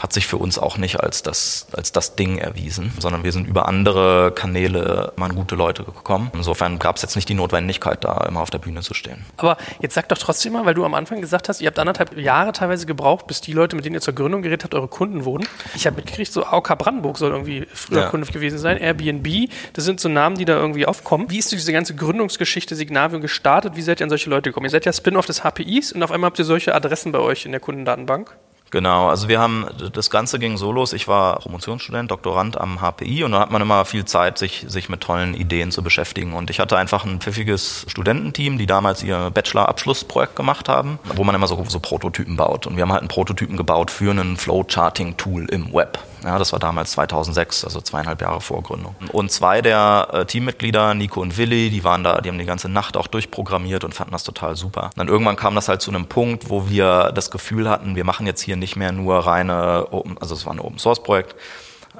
[0.02, 3.46] hat sich für uns auch nicht als das, als das Ding erwiesen, sondern wir sind
[3.46, 6.32] über andere Kanäle mal an gute Leute gekommen.
[6.34, 9.24] Insofern gab es jetzt nicht die Notwendigkeit, da immer auf der Bühne zu stehen.
[9.36, 12.18] Aber jetzt sag doch trotzdem mal, weil du am Anfang gesagt hast, ihr habt anderthalb
[12.18, 15.24] Jahre teilweise gebraucht, bis die Leute, mit denen ihr zur Gründung geredet habt, eure Kunden
[15.24, 15.46] wurden.
[15.76, 18.08] Ich habe mitgekriegt, so AOK Brandenburg soll irgendwie früher ja.
[18.08, 21.30] Kunde gewesen sein, Airbnb, das sind so Namen, die da irgendwie aufkommen.
[21.30, 23.76] Wie ist diese ganze Gründungsgeschichte Signavium gestartet?
[23.76, 24.66] Wie seid ihr an solche Leute gekommen?
[24.66, 27.46] Ihr seid ja Spin-off des HPIs und auf einmal habt ihr solche Adressen bei euch
[27.46, 28.36] in der Kundendatenbank?
[28.72, 33.22] Genau, also wir haben, das Ganze ging so los, ich war Promotionsstudent, Doktorand am HPI
[33.22, 36.32] und da hat man immer viel Zeit, sich, sich mit tollen Ideen zu beschäftigen.
[36.32, 41.34] Und ich hatte einfach ein pfiffiges Studententeam, die damals ihr Bachelor-Abschlussprojekt gemacht haben, wo man
[41.34, 42.66] immer so, so Prototypen baut.
[42.66, 45.98] Und wir haben halt einen Prototypen gebaut für ein Flowcharting-Tool im Web.
[46.24, 48.94] Ja, das war damals 2006, also zweieinhalb Jahre vor Gründung.
[49.12, 52.68] Und zwei der äh, Teammitglieder, Nico und Willi, die waren da, die haben die ganze
[52.68, 54.84] Nacht auch durchprogrammiert und fanden das total super.
[54.84, 58.04] Und dann irgendwann kam das halt zu einem Punkt, wo wir das Gefühl hatten, wir
[58.04, 61.34] machen jetzt hier nicht mehr nur reine, Open, also es war ein Open Source Projekt,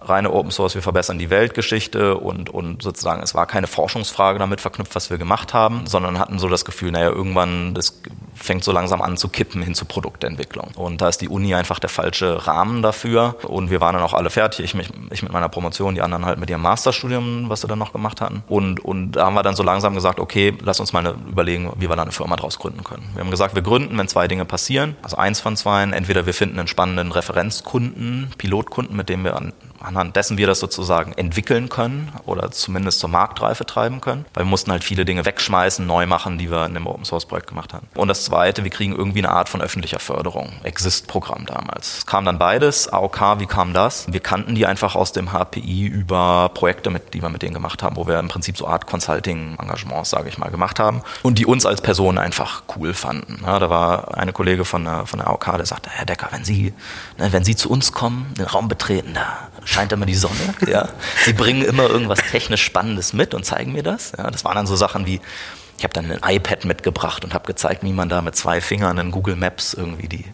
[0.09, 4.61] reine Open Source, wir verbessern die Weltgeschichte und, und sozusagen es war keine Forschungsfrage damit
[4.61, 8.03] verknüpft, was wir gemacht haben, sondern hatten so das Gefühl, naja, irgendwann, das
[8.35, 10.69] fängt so langsam an zu kippen hin zu Produktentwicklung.
[10.75, 13.37] Und da ist die Uni einfach der falsche Rahmen dafür.
[13.43, 16.27] Und wir waren dann auch alle fertig, ich, mich, ich mit meiner Promotion, die anderen
[16.27, 18.43] halt mit ihrem Masterstudium, was sie dann noch gemacht hatten.
[18.49, 21.89] Und, und da haben wir dann so langsam gesagt, okay, lass uns mal überlegen, wie
[21.89, 23.09] wir da eine Firma draus gründen können.
[23.15, 24.97] Wir haben gesagt, wir gründen, wenn zwei Dinge passieren.
[25.03, 29.53] Also eins von zwei, entweder wir finden einen spannenden Referenzkunden, Pilotkunden, mit dem wir an
[29.83, 34.25] anhand dessen wir das sozusagen entwickeln können oder zumindest zur Marktreife treiben können.
[34.35, 37.27] Weil wir mussten halt viele Dinge wegschmeißen, neu machen, die wir in dem Open Source
[37.27, 37.87] Projekt gemacht haben.
[37.95, 40.53] Und das zweite, wir kriegen irgendwie eine Art von öffentlicher Förderung.
[40.63, 41.99] Exist-Programm damals.
[41.99, 42.89] Es kam dann beides.
[42.89, 44.07] AOK, wie kam das?
[44.13, 47.83] Wir kannten die einfach aus dem HPI über Projekte, mit, die wir mit denen gemacht
[47.83, 51.47] haben, wo wir im Prinzip so Art Consulting-Engagements, sage ich mal, gemacht haben und die
[51.47, 53.43] uns als Personen einfach cool fanden.
[53.45, 56.45] Ja, da war eine Kollege von der, von der AOK, der sagte, Herr Decker, wenn
[56.45, 56.73] Sie,
[57.19, 60.35] ne, wenn Sie zu uns kommen, den Raum betreten, da scheint immer die Sonne.
[60.67, 60.89] Ja.
[61.25, 64.13] Sie bringen immer irgendwas technisch Spannendes mit und zeigen mir das.
[64.17, 65.21] Ja, das waren dann so Sachen wie,
[65.77, 68.97] ich habe dann ein iPad mitgebracht und habe gezeigt, wie man da mit zwei Fingern
[68.99, 70.25] in Google Maps irgendwie die,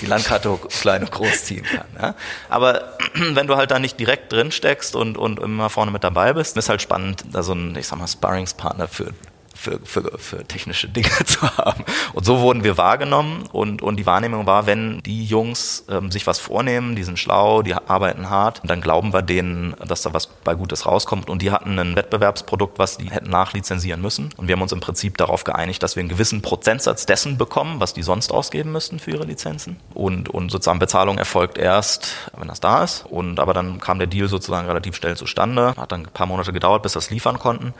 [0.00, 1.86] die Landkarte klein und groß ziehen kann.
[1.98, 2.14] Ja?
[2.48, 6.32] Aber wenn du halt da nicht direkt drin steckst und, und immer vorne mit dabei
[6.32, 9.14] bist, ist halt spannend, da so ein, ich sag mal, Sparringspartner für
[9.56, 11.84] für, für, für technische Dinge zu haben.
[12.12, 16.26] Und so wurden wir wahrgenommen und, und die Wahrnehmung war, wenn die Jungs ähm, sich
[16.26, 20.26] was vornehmen, die sind schlau, die arbeiten hart, dann glauben wir denen, dass da was
[20.26, 21.30] bei Gutes rauskommt.
[21.30, 24.30] Und die hatten ein Wettbewerbsprodukt, was die hätten nachlizenzieren müssen.
[24.36, 27.80] Und wir haben uns im Prinzip darauf geeinigt, dass wir einen gewissen Prozentsatz dessen bekommen,
[27.80, 29.76] was die sonst ausgeben müssten für ihre Lizenzen.
[29.94, 33.04] Und, und sozusagen Bezahlung erfolgt erst, wenn das da ist.
[33.06, 35.74] Und aber dann kam der Deal sozusagen relativ schnell zustande.
[35.76, 37.74] Hat dann ein paar Monate gedauert, bis es liefern konnten.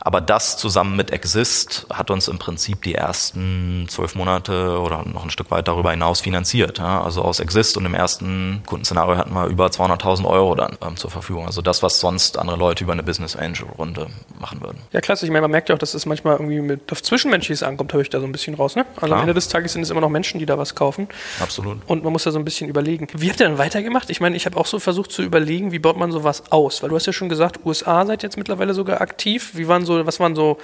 [0.00, 5.22] Aber das zusammen mit Exist hat uns im Prinzip die ersten zwölf Monate oder noch
[5.22, 6.78] ein Stück weit darüber hinaus finanziert.
[6.78, 7.02] Ja?
[7.02, 11.10] Also aus Exist und im ersten Kundenszenario hatten wir über 200.000 Euro dann ähm, zur
[11.10, 11.44] Verfügung.
[11.44, 14.06] Also das, was sonst andere Leute über eine Business Angel Runde
[14.38, 14.78] machen würden.
[14.92, 15.26] Ja, klasse.
[15.26, 18.00] Ich meine, man merkt ja auch, dass es manchmal irgendwie mit auf Zwischenmenschliches ankommt, höre
[18.00, 18.74] ich da so ein bisschen raus.
[18.74, 18.86] Ne?
[18.96, 19.18] Also Klar.
[19.18, 21.06] am Ende des Tages sind es immer noch Menschen, die da was kaufen.
[21.38, 21.78] Absolut.
[21.86, 23.08] Und man muss da so ein bisschen überlegen.
[23.12, 24.08] Wie habt ihr dann weitergemacht?
[24.08, 26.82] Ich meine, ich habe auch so versucht zu überlegen, wie baut man sowas aus?
[26.82, 29.50] Weil du hast ja schon gesagt, USA seid jetzt mittlerweile sogar aktiv.
[29.54, 30.56] Wie waren so, was waren so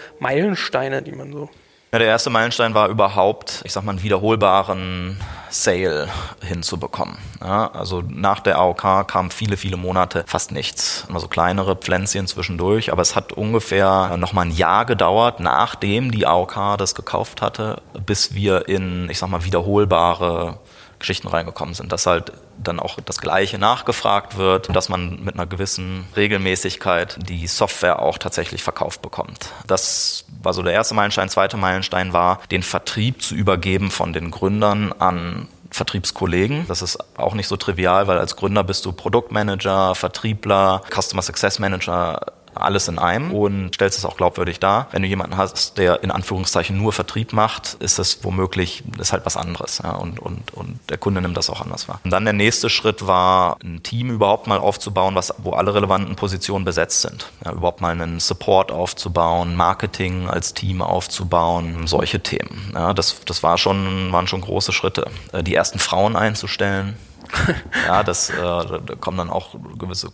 [0.47, 1.49] Meilensteine, die man so.
[1.93, 6.09] Ja, der erste Meilenstein war überhaupt, ich sag mal, einen wiederholbaren Sale
[6.43, 7.17] hinzubekommen.
[7.41, 11.07] Ja, also nach der AOK kamen viele, viele Monate fast nichts.
[11.09, 16.11] Immer so kleinere Pflänzchen zwischendurch, aber es hat ungefähr noch mal ein Jahr gedauert, nachdem
[16.11, 20.59] die AOK das gekauft hatte, bis wir in, ich sag mal, wiederholbare
[20.99, 25.47] Geschichten reingekommen sind, dass halt dann auch das Gleiche nachgefragt wird, dass man mit einer
[25.47, 29.51] gewissen Regelmäßigkeit die Software auch tatsächlich verkauft bekommt.
[29.67, 31.29] Das war so der erste Meilenstein.
[31.29, 36.67] Zweiter Meilenstein war, den Vertrieb zu übergeben von den Gründern an Vertriebskollegen.
[36.69, 41.59] Das ist auch nicht so trivial, weil als Gründer bist du Produktmanager, Vertriebler, Customer Success
[41.59, 42.21] Manager,
[42.57, 44.89] alles in einem und stellst es auch glaubwürdig dar.
[44.91, 49.27] Wenn du jemanden hast, der in Anführungszeichen nur Vertrieb macht, ist das womöglich ist halt
[49.27, 52.01] was anderes ja, und, und, und der Kunde nimmt das auch anders wahr.
[52.05, 56.17] Und dann der nächste Schritt war, ein Team überhaupt mal aufzubauen, was, wo alle relevanten
[56.17, 57.31] Positionen besetzt sind.
[57.45, 62.73] Ja, überhaupt mal einen Support aufzubauen, Marketing als Team aufzubauen, solche Themen.
[62.75, 65.11] Ja, das, das war schon, waren schon große Schritte.
[65.33, 66.97] Äh, die ersten Frauen einzustellen,
[67.87, 70.13] ja, das, äh, da kommen dann auch gewisse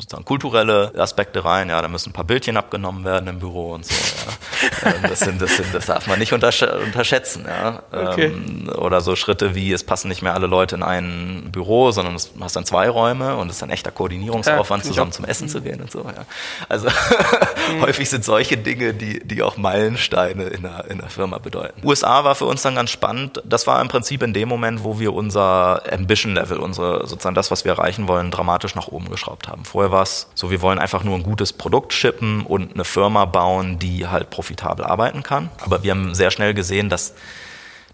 [0.00, 1.68] sozusagen kulturelle Aspekte rein.
[1.68, 3.94] Ja, da müssen ein paar Bildchen abgenommen werden im Büro und so.
[3.94, 4.90] Ja.
[4.90, 7.46] Ähm, das, sind, das, sind, das darf man nicht untersch unterschätzen.
[7.46, 7.82] Ja.
[7.92, 8.26] Okay.
[8.26, 12.16] Ähm, oder so Schritte wie, es passen nicht mehr alle Leute in ein Büro, sondern
[12.16, 15.46] du hast dann zwei Räume und es ist ein echter Koordinierungsaufwand, ja, zusammen zum Essen
[15.46, 15.50] mhm.
[15.50, 16.00] zu gehen und so.
[16.00, 16.24] Ja.
[16.68, 17.82] Also mhm.
[17.82, 21.86] häufig sind solche Dinge, die, die auch Meilensteine in der, in der Firma bedeuten.
[21.86, 23.42] USA war für uns dann ganz spannend.
[23.44, 27.50] Das war im Prinzip in dem Moment, wo wir unser Ambition Level, unsere sozusagen das,
[27.50, 29.64] was wir erreichen wollen, dramatisch nach oben geschraubt haben.
[29.64, 30.28] Vorher was.
[30.34, 34.30] So, wir wollen einfach nur ein gutes Produkt shippen und eine Firma bauen, die halt
[34.30, 35.50] profitabel arbeiten kann.
[35.60, 37.14] Aber wir haben sehr schnell gesehen, dass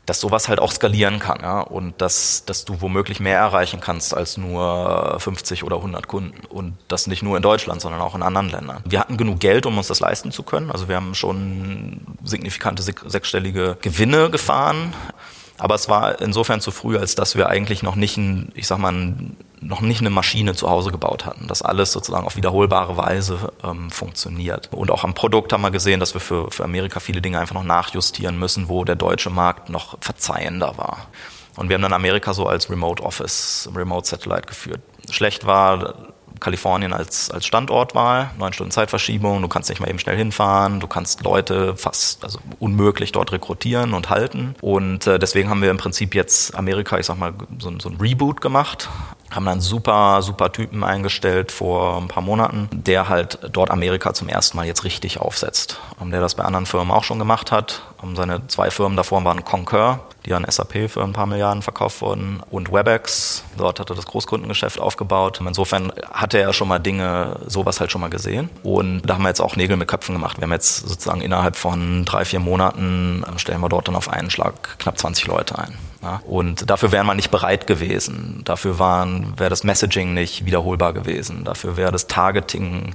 [0.06, 1.60] dass sowas halt auch skalieren kann ja?
[1.60, 6.76] und dass, dass du womöglich mehr erreichen kannst als nur 50 oder 100 Kunden und
[6.86, 8.82] das nicht nur in Deutschland, sondern auch in anderen Ländern.
[8.84, 10.70] Wir hatten genug Geld, um uns das leisten zu können.
[10.70, 14.94] Also wir haben schon signifikante sechsstellige Gewinne gefahren.
[15.58, 18.78] Aber es war insofern zu früh, als dass wir eigentlich noch nicht ein, ich sag
[18.78, 21.48] mal, ein noch nicht eine Maschine zu Hause gebaut hatten.
[21.48, 24.68] Das alles sozusagen auf wiederholbare Weise ähm, funktioniert.
[24.72, 27.54] Und auch am Produkt haben wir gesehen, dass wir für, für Amerika viele Dinge einfach
[27.54, 31.08] noch nachjustieren müssen, wo der deutsche Markt noch verzeihender war.
[31.56, 34.80] Und wir haben dann Amerika so als Remote Office, Remote Satellite geführt.
[35.10, 35.94] Schlecht war,
[36.40, 40.86] Kalifornien als, als Standortwahl, neun Stunden Zeitverschiebung, du kannst nicht mal eben schnell hinfahren, du
[40.86, 44.54] kannst Leute fast also unmöglich dort rekrutieren und halten.
[44.60, 47.96] Und äh, deswegen haben wir im Prinzip jetzt Amerika, ich sag mal, so, so ein
[47.96, 48.88] Reboot gemacht,
[49.30, 54.28] haben einen super, super Typen eingestellt vor ein paar Monaten, der halt dort Amerika zum
[54.28, 55.80] ersten Mal jetzt richtig aufsetzt.
[56.00, 57.82] Der das bei anderen Firmen auch schon gemacht hat.
[58.14, 62.40] Seine zwei Firmen davor waren Concur, die an SAP für ein paar Milliarden verkauft wurden
[62.50, 65.40] und WebEx, dort hat er das Großkundengeschäft aufgebaut.
[65.44, 69.28] Insofern hatte er schon mal Dinge, sowas halt schon mal gesehen und da haben wir
[69.28, 70.38] jetzt auch Nägel mit Köpfen gemacht.
[70.38, 74.08] Wir haben jetzt sozusagen innerhalb von drei, vier Monaten ähm, stellen wir dort dann auf
[74.08, 75.76] einen Schlag knapp 20 Leute ein.
[76.06, 78.42] Ja, und dafür wären wir nicht bereit gewesen.
[78.44, 81.42] Dafür wäre das Messaging nicht wiederholbar gewesen.
[81.42, 82.94] Dafür wäre das Targeting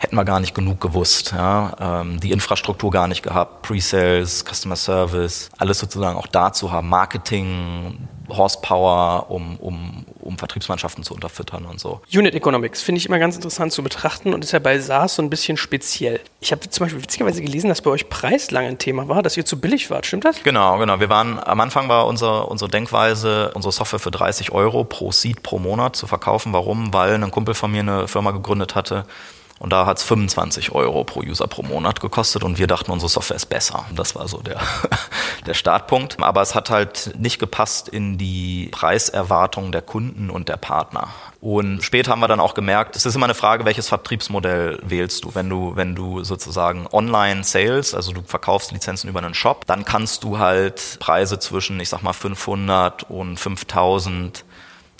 [0.00, 1.32] hätten wir gar nicht genug gewusst.
[1.32, 2.00] Ja?
[2.00, 8.08] Ähm, die Infrastruktur gar nicht gehabt, Pre-Sales, Customer Service, alles sozusagen auch dazu haben, Marketing,
[8.30, 12.00] Horsepower, um, um, um Vertriebsmannschaften zu unterfüttern und so.
[12.14, 15.22] Unit Economics finde ich immer ganz interessant zu betrachten und ist ja bei SaaS so
[15.22, 16.20] ein bisschen speziell.
[16.40, 19.36] Ich habe zum Beispiel witzigerweise gelesen, dass bei euch Preis lange ein Thema war, dass
[19.36, 20.06] ihr zu billig wart.
[20.06, 20.42] Stimmt das?
[20.42, 20.98] Genau, genau.
[20.98, 25.42] Wir waren, am Anfang war unsere, unsere Denkweise, unsere Software für 30 Euro pro Seed
[25.42, 26.54] pro Monat zu verkaufen.
[26.54, 26.94] Warum?
[26.94, 29.04] Weil ein Kumpel von mir eine Firma gegründet hatte,
[29.60, 33.10] und da hat es 25 Euro pro User pro Monat gekostet und wir dachten, unsere
[33.10, 33.84] Software ist besser.
[33.94, 34.58] Das war so der,
[35.46, 36.16] der Startpunkt.
[36.18, 41.08] Aber es hat halt nicht gepasst in die Preiserwartung der Kunden und der Partner.
[41.42, 45.24] Und später haben wir dann auch gemerkt, es ist immer eine Frage, welches Vertriebsmodell wählst
[45.24, 45.34] du.
[45.34, 50.24] Wenn du, wenn du sozusagen Online-Sales, also du verkaufst Lizenzen über einen Shop, dann kannst
[50.24, 54.42] du halt Preise zwischen, ich sag mal, 500 und 5000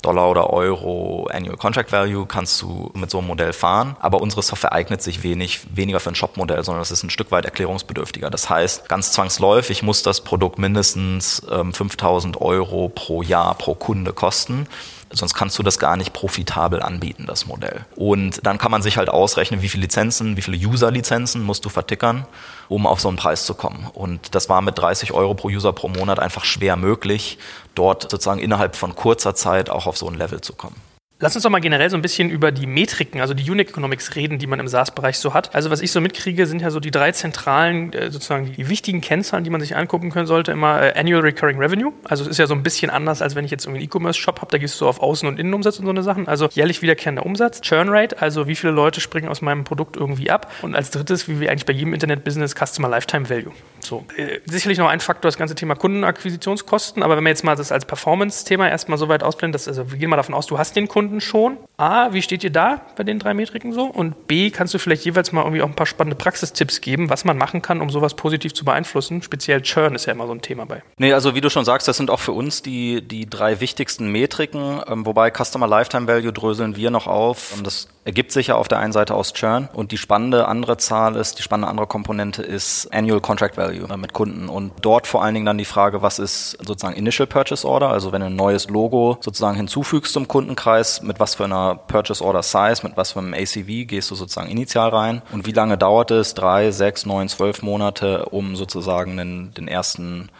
[0.02, 3.96] Dollar oder Euro Annual Contract Value kannst du mit so einem Modell fahren.
[4.00, 7.30] Aber unsere Software eignet sich wenig, weniger für ein Shop-Modell, sondern das ist ein Stück
[7.30, 8.30] weit erklärungsbedürftiger.
[8.30, 14.12] Das heißt, ganz zwangsläufig muss das Produkt mindestens ähm, 5000 Euro pro Jahr pro Kunde
[14.12, 14.66] kosten.
[15.12, 17.84] Sonst kannst du das gar nicht profitabel anbieten, das Modell.
[17.96, 21.68] Und dann kann man sich halt ausrechnen, wie viele Lizenzen, wie viele User-Lizenzen musst du
[21.68, 22.26] vertickern,
[22.68, 23.88] um auf so einen Preis zu kommen.
[23.92, 27.38] Und das war mit 30 Euro pro User pro Monat einfach schwer möglich,
[27.74, 30.76] dort sozusagen innerhalb von kurzer Zeit auch auf so ein Level zu kommen.
[31.22, 34.16] Lass uns doch mal generell so ein bisschen über die Metriken, also die Unit Economics
[34.16, 35.54] reden, die man im SaaS-Bereich so hat.
[35.54, 39.02] Also was ich so mitkriege, sind ja so die drei zentralen, äh, sozusagen die wichtigen
[39.02, 40.52] Kennzahlen, die man sich angucken können sollte.
[40.52, 41.92] Immer äh, Annual Recurring Revenue.
[42.04, 44.40] Also es ist ja so ein bisschen anders, als wenn ich jetzt irgendwie einen E-Commerce-Shop
[44.40, 44.50] habe.
[44.50, 46.26] Da gehst du so auf Außen- und Innenumsatz und so eine Sachen.
[46.26, 47.60] Also jährlich wiederkehrender Umsatz.
[47.60, 50.50] Churn Rate, also wie viele Leute springen aus meinem Produkt irgendwie ab.
[50.62, 53.52] Und als drittes, wie wir eigentlich bei jedem Internet-Business, Customer Lifetime Value.
[53.80, 54.06] So.
[54.16, 57.02] Äh, sicherlich noch ein Faktor, das ganze Thema Kundenakquisitionskosten.
[57.02, 59.98] Aber wenn man jetzt mal das als Performance-Thema erstmal so weit ausblendet, dass, also wir
[59.98, 61.56] gehen mal davon aus, du hast den Kunden schon.
[61.76, 63.86] A, wie steht ihr da bei den drei Metriken so?
[63.86, 67.24] Und B, kannst du vielleicht jeweils mal irgendwie auch ein paar spannende Praxistipps geben, was
[67.24, 69.22] man machen kann, um sowas positiv zu beeinflussen?
[69.22, 70.82] Speziell Churn ist ja immer so ein Thema bei.
[70.98, 74.12] Nee, also wie du schon sagst, das sind auch für uns die, die drei wichtigsten
[74.12, 77.54] Metriken, ähm, wobei Customer Lifetime Value dröseln wir noch auf.
[77.64, 81.16] Das ergibt sich ja auf der einen Seite aus Churn und die spannende andere Zahl
[81.16, 85.22] ist, die spannende andere Komponente ist Annual Contract Value äh, mit Kunden und dort vor
[85.22, 88.36] allen Dingen dann die Frage, was ist sozusagen Initial Purchase Order, also wenn du ein
[88.36, 93.12] neues Logo sozusagen hinzufügst zum Kundenkreis, mit was für einer Purchase Order Size, mit was
[93.12, 97.06] für einem ACV gehst du sozusagen initial rein und wie lange dauert es, drei, sechs,
[97.06, 100.30] neun, zwölf Monate, um sozusagen den, den ersten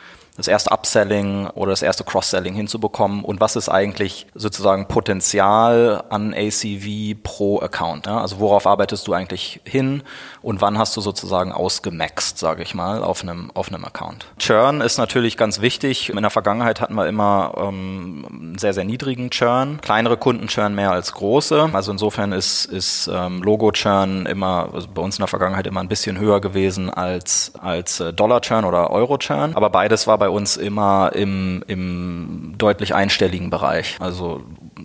[0.40, 6.32] das erste Upselling oder das erste Cross-Selling hinzubekommen und was ist eigentlich sozusagen Potenzial an
[6.32, 8.06] ACV pro Account.
[8.06, 8.22] Ja?
[8.22, 10.02] Also worauf arbeitest du eigentlich hin
[10.42, 14.26] und wann hast du sozusagen ausgemaxt, sage ich mal, auf einem, auf einem Account.
[14.38, 16.10] Churn ist natürlich ganz wichtig.
[16.10, 19.80] In der Vergangenheit hatten wir immer ähm, sehr, sehr niedrigen Churn.
[19.80, 21.70] Kleinere Kunden churn mehr als große.
[21.72, 25.88] Also insofern ist, ist ähm, Logo-Churn immer, also bei uns in der Vergangenheit immer ein
[25.88, 29.54] bisschen höher gewesen als, als äh, Dollar-Churn oder Euro-Churn.
[29.54, 33.96] Aber beides war bei uns immer im, im deutlich einstelligen Bereich.
[34.00, 34.42] Also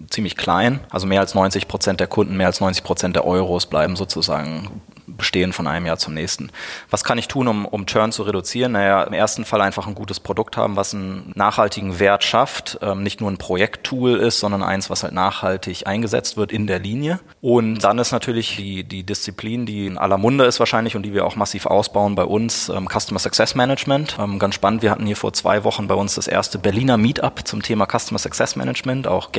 [0.09, 0.79] ziemlich klein.
[0.89, 4.81] Also mehr als 90 Prozent der Kunden, mehr als 90 Prozent der Euros bleiben sozusagen
[5.07, 6.51] bestehen von einem Jahr zum nächsten.
[6.89, 8.73] Was kann ich tun, um, um Churn zu reduzieren?
[8.73, 13.03] Naja, im ersten Fall einfach ein gutes Produkt haben, was einen nachhaltigen Wert schafft, ähm,
[13.03, 17.19] nicht nur ein Projekttool ist, sondern eins, was halt nachhaltig eingesetzt wird in der Linie.
[17.41, 21.13] Und dann ist natürlich die, die Disziplin, die in aller Munde ist wahrscheinlich und die
[21.13, 24.17] wir auch massiv ausbauen bei uns, ähm, Customer Success Management.
[24.19, 27.47] Ähm, ganz spannend, wir hatten hier vor zwei Wochen bei uns das erste Berliner Meetup
[27.47, 29.07] zum Thema Customer Success Management.
[29.07, 29.31] Auch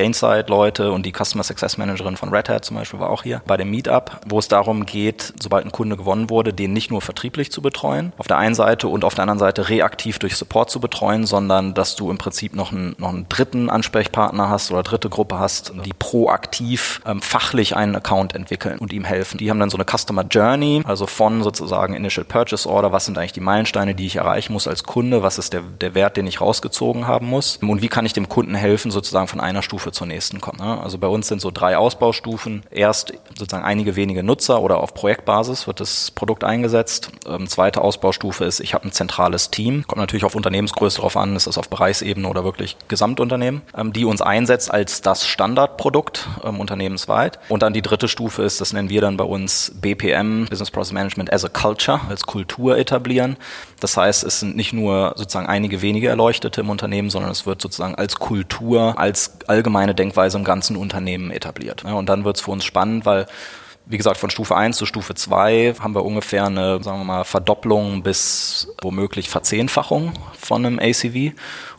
[0.57, 3.57] Gainside-Leute und die Customer Success Managerin von Red Hat zum Beispiel war auch hier bei
[3.57, 7.51] dem Meetup, wo es darum geht, sobald ein Kunde gewonnen wurde, den nicht nur vertrieblich
[7.51, 10.79] zu betreuen, auf der einen Seite und auf der anderen Seite reaktiv durch Support zu
[10.79, 15.09] betreuen, sondern dass du im Prinzip noch einen, noch einen dritten Ansprechpartner hast oder dritte
[15.09, 19.37] Gruppe hast, die proaktiv ähm, fachlich einen Account entwickeln und ihm helfen.
[19.37, 23.17] Die haben dann so eine Customer Journey, also von sozusagen Initial Purchase Order, was sind
[23.17, 26.27] eigentlich die Meilensteine, die ich erreichen muss als Kunde, was ist der, der Wert, den
[26.27, 29.91] ich rausgezogen haben muss und wie kann ich dem Kunden helfen, sozusagen von einer Stufe
[29.91, 30.59] zur nächsten kommen.
[30.59, 30.81] Ne?
[30.81, 32.63] Also bei uns sind so drei Ausbaustufen.
[32.71, 37.11] Erst sozusagen einige wenige Nutzer oder auf Projektbasis Basis wird das Produkt eingesetzt.
[37.27, 39.83] Ähm, zweite Ausbaustufe ist, ich habe ein zentrales Team.
[39.87, 44.05] Kommt natürlich auf Unternehmensgröße drauf an, ist das auf Bereichsebene oder wirklich Gesamtunternehmen, ähm, die
[44.05, 47.39] uns einsetzt als das Standardprodukt ähm, unternehmensweit.
[47.49, 50.93] Und dann die dritte Stufe ist, das nennen wir dann bei uns BPM, Business Process
[50.93, 53.37] Management as a Culture, als Kultur etablieren.
[53.79, 57.61] Das heißt, es sind nicht nur sozusagen einige wenige Erleuchtete im Unternehmen, sondern es wird
[57.61, 61.83] sozusagen als Kultur, als allgemeine Denkweise im ganzen Unternehmen etabliert.
[61.83, 63.27] Und dann wird es für uns spannend, weil
[63.89, 67.23] wie gesagt, von Stufe 1 zu Stufe 2 haben wir ungefähr eine, sagen wir mal,
[67.23, 71.31] Verdopplung bis womöglich Verzehnfachung von einem ACV.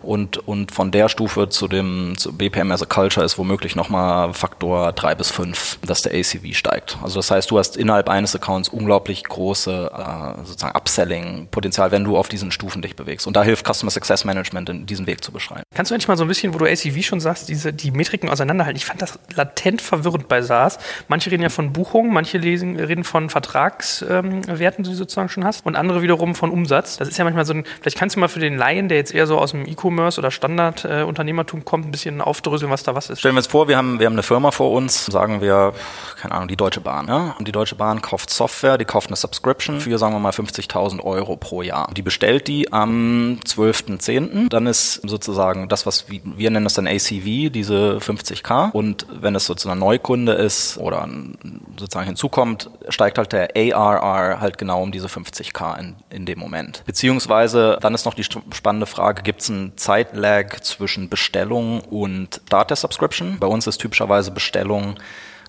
[0.02, 4.32] Und, und von der Stufe zu dem zu BPM as a Culture ist womöglich nochmal
[4.32, 6.98] Faktor 3 bis 5, dass der ACV steigt.
[7.02, 12.16] Also das heißt, du hast innerhalb eines Accounts unglaublich große äh, sozusagen Upselling-Potenzial, wenn du
[12.16, 13.26] auf diesen Stufen dich bewegst.
[13.26, 15.62] Und da hilft Customer Success Management, in diesen Weg zu beschreiben.
[15.74, 18.28] Kannst du eigentlich mal so ein bisschen, wo du ACV schon sagst, diese, die Metriken
[18.28, 18.76] auseinanderhalten?
[18.76, 20.78] Ich fand das latent verwirrend bei SaaS.
[21.08, 25.44] Manche reden ja von Buchungen, manche lesen, reden von Vertragswerten, ähm, die du sozusagen schon
[25.44, 26.96] hast, und andere wiederum von Umsatz.
[26.98, 29.12] Das ist ja manchmal so ein, vielleicht kannst du mal für den Laien, der jetzt
[29.12, 32.94] eher so aus dem E-Commerce E-Commerce oder Standardunternehmertum äh, kommt, ein bisschen aufdröseln, was da
[32.94, 33.20] was ist.
[33.20, 35.72] Stellen wir uns vor, wir haben, wir haben eine Firma vor uns, sagen wir,
[36.20, 37.08] keine Ahnung, die Deutsche Bahn.
[37.08, 37.34] Ja?
[37.38, 41.02] Und die Deutsche Bahn kauft Software, die kauft eine Subscription für, sagen wir mal, 50.000
[41.02, 41.90] Euro pro Jahr.
[41.96, 44.48] Die bestellt die am 12.10.
[44.48, 48.70] Dann ist sozusagen das, was wir, wir nennen das dann ACV, diese 50k.
[48.72, 51.08] Und wenn es sozusagen ein Neukunde ist oder
[51.78, 56.82] sozusagen hinzukommt, steigt halt der ARR halt genau um diese 50k in, in dem Moment.
[56.86, 62.70] Beziehungsweise dann ist noch die spannende Frage, gibt es einen Zeitlag zwischen Bestellung und Start
[62.70, 63.38] der Subscription.
[63.38, 64.96] Bei uns ist typischerweise Bestellung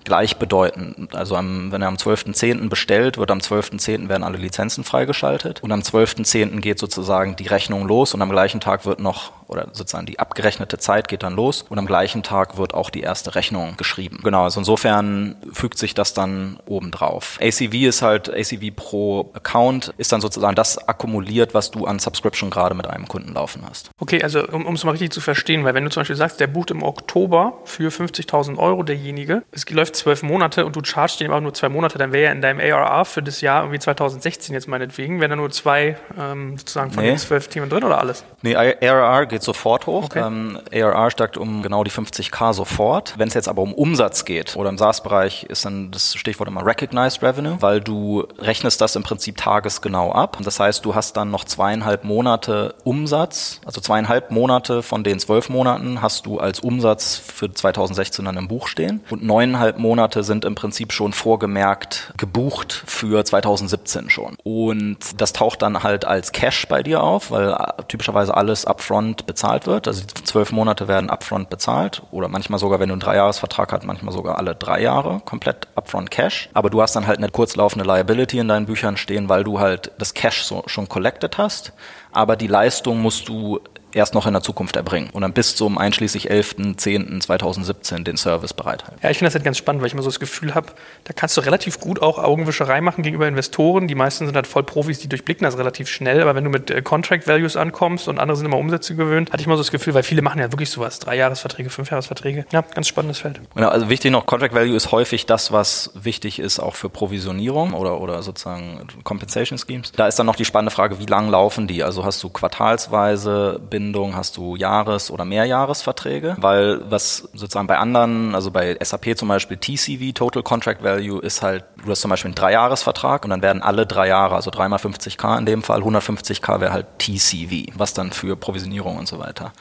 [0.04, 1.14] gleichbedeutend.
[1.14, 2.68] Also am, wenn er am 12.10.
[2.68, 4.08] bestellt, wird am 12.10.
[4.08, 6.60] werden alle Lizenzen freigeschaltet und am 12.10.
[6.60, 10.78] geht sozusagen die Rechnung los und am gleichen Tag wird noch, oder sozusagen die abgerechnete
[10.78, 14.20] Zeit geht dann los und am gleichen Tag wird auch die erste Rechnung geschrieben.
[14.22, 17.38] Genau, also insofern fügt sich das dann oben drauf.
[17.40, 22.50] ACV ist halt, ACV pro Account ist dann sozusagen das akkumuliert, was du an Subscription
[22.50, 23.90] gerade mit einem Kunden laufen hast.
[23.98, 26.46] Okay, also um es mal richtig zu verstehen, weil wenn du zum Beispiel sagst, der
[26.46, 31.20] bucht im Oktober für 50.000 Euro derjenige, es läuft läuft zwölf Monate und du chargst
[31.20, 33.78] dem aber nur zwei Monate, dann wäre ja in deinem ARR für das Jahr irgendwie
[33.78, 37.10] 2016 jetzt meinetwegen, wären da nur zwei ähm, sozusagen von nee.
[37.10, 38.24] den zwölf Themen drin oder alles?
[38.42, 40.04] Nee, ARR geht sofort hoch.
[40.04, 40.20] Okay.
[40.20, 43.14] Ähm, ARR steigt um genau die 50k sofort.
[43.18, 46.64] Wenn es jetzt aber um Umsatz geht oder im SaaS-Bereich ist dann das Stichwort immer
[46.64, 50.38] Recognized Revenue, weil du rechnest das im Prinzip tagesgenau ab.
[50.42, 55.48] Das heißt, du hast dann noch zweieinhalb Monate Umsatz, also zweieinhalb Monate von den zwölf
[55.48, 60.44] Monaten hast du als Umsatz für 2016 dann im Buch stehen und neuneinhalb Monate sind
[60.44, 64.36] im Prinzip schon vorgemerkt gebucht für 2017 schon.
[64.44, 69.26] Und das taucht dann halt als Cash bei dir auf, weil äh, typischerweise alles upfront
[69.26, 69.88] bezahlt wird.
[69.88, 74.12] Also zwölf Monate werden upfront bezahlt oder manchmal sogar, wenn du einen Dreijahresvertrag hast, manchmal
[74.12, 76.50] sogar alle drei Jahre komplett upfront Cash.
[76.54, 79.92] Aber du hast dann halt eine kurzlaufende Liability in deinen Büchern stehen, weil du halt
[79.98, 81.72] das Cash so schon collected hast.
[82.12, 83.60] Aber die Leistung musst du
[83.92, 88.98] erst noch in der Zukunft erbringen und dann bis zum einschließlich 11.10.2017 den Service bereithalten.
[89.02, 90.68] Ja, ich finde das halt ganz spannend, weil ich immer so das Gefühl habe,
[91.04, 93.88] da kannst du relativ gut auch Augenwischerei machen gegenüber Investoren.
[93.88, 96.70] Die meisten sind halt voll Profis, die durchblicken das relativ schnell, aber wenn du mit
[96.70, 99.70] äh, Contract Values ankommst und andere sind immer Umsätze gewöhnt, hatte ich mal so das
[99.70, 102.46] Gefühl, weil viele machen ja wirklich sowas, Dreijahresverträge, Fünfjahresverträge.
[102.52, 103.40] Ja, ganz spannendes Feld.
[103.54, 107.72] Genau, also wichtig noch, Contract Value ist häufig das, was wichtig ist auch für Provisionierung
[107.72, 109.92] oder, oder sozusagen Compensation Schemes.
[109.92, 111.82] Da ist dann noch die spannende Frage, wie lang laufen die?
[111.82, 118.34] Also hast du quartalsweise Bindung, hast du Jahres- oder Mehrjahresverträge, weil was sozusagen bei anderen,
[118.34, 122.28] also bei SAP zum Beispiel TCV, Total Contract Value, ist halt, du hast zum Beispiel
[122.28, 126.60] einen Dreijahresvertrag und dann werden alle drei Jahre, also dreimal 50k in dem Fall, 150k
[126.60, 129.52] wäre halt TCV, was dann für Provisionierung und so weiter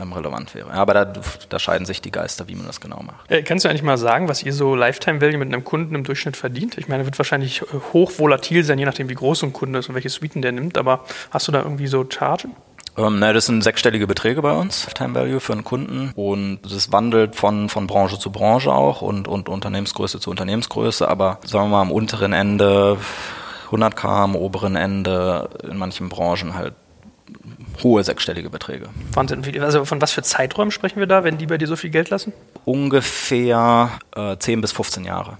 [0.00, 0.70] ähm, relevant wäre.
[0.70, 1.12] Aber da,
[1.48, 3.30] da, scheiden sich die Geister, wie man das genau macht.
[3.30, 6.04] Äh, kannst du eigentlich mal sagen, was ihr so Lifetime Value mit einem Kunden im
[6.04, 6.78] Durchschnitt verdient?
[6.78, 9.90] Ich meine, wird wahrscheinlich äh, hoch volatil sein, je nachdem, wie groß ein Kunde ist
[9.90, 12.56] und welche Suiten der nimmt, aber hast du da irgendwie so Chargen?
[12.96, 16.12] Ähm, na, das sind sechsstellige Beträge bei uns, Time Value für einen Kunden.
[16.14, 21.06] Und das wandelt von, von Branche zu Branche auch und, und Unternehmensgröße zu Unternehmensgröße.
[21.06, 22.98] Aber sagen wir mal am unteren Ende
[23.70, 26.74] 100k, am oberen Ende in manchen Branchen halt
[27.82, 28.88] hohe sechsstellige Beträge.
[29.12, 29.42] Wahnsinn.
[29.60, 32.08] Also von was für Zeiträumen sprechen wir da, wenn die bei dir so viel Geld
[32.08, 32.32] lassen?
[32.64, 35.36] Ungefähr äh, 10 bis 15 Jahre.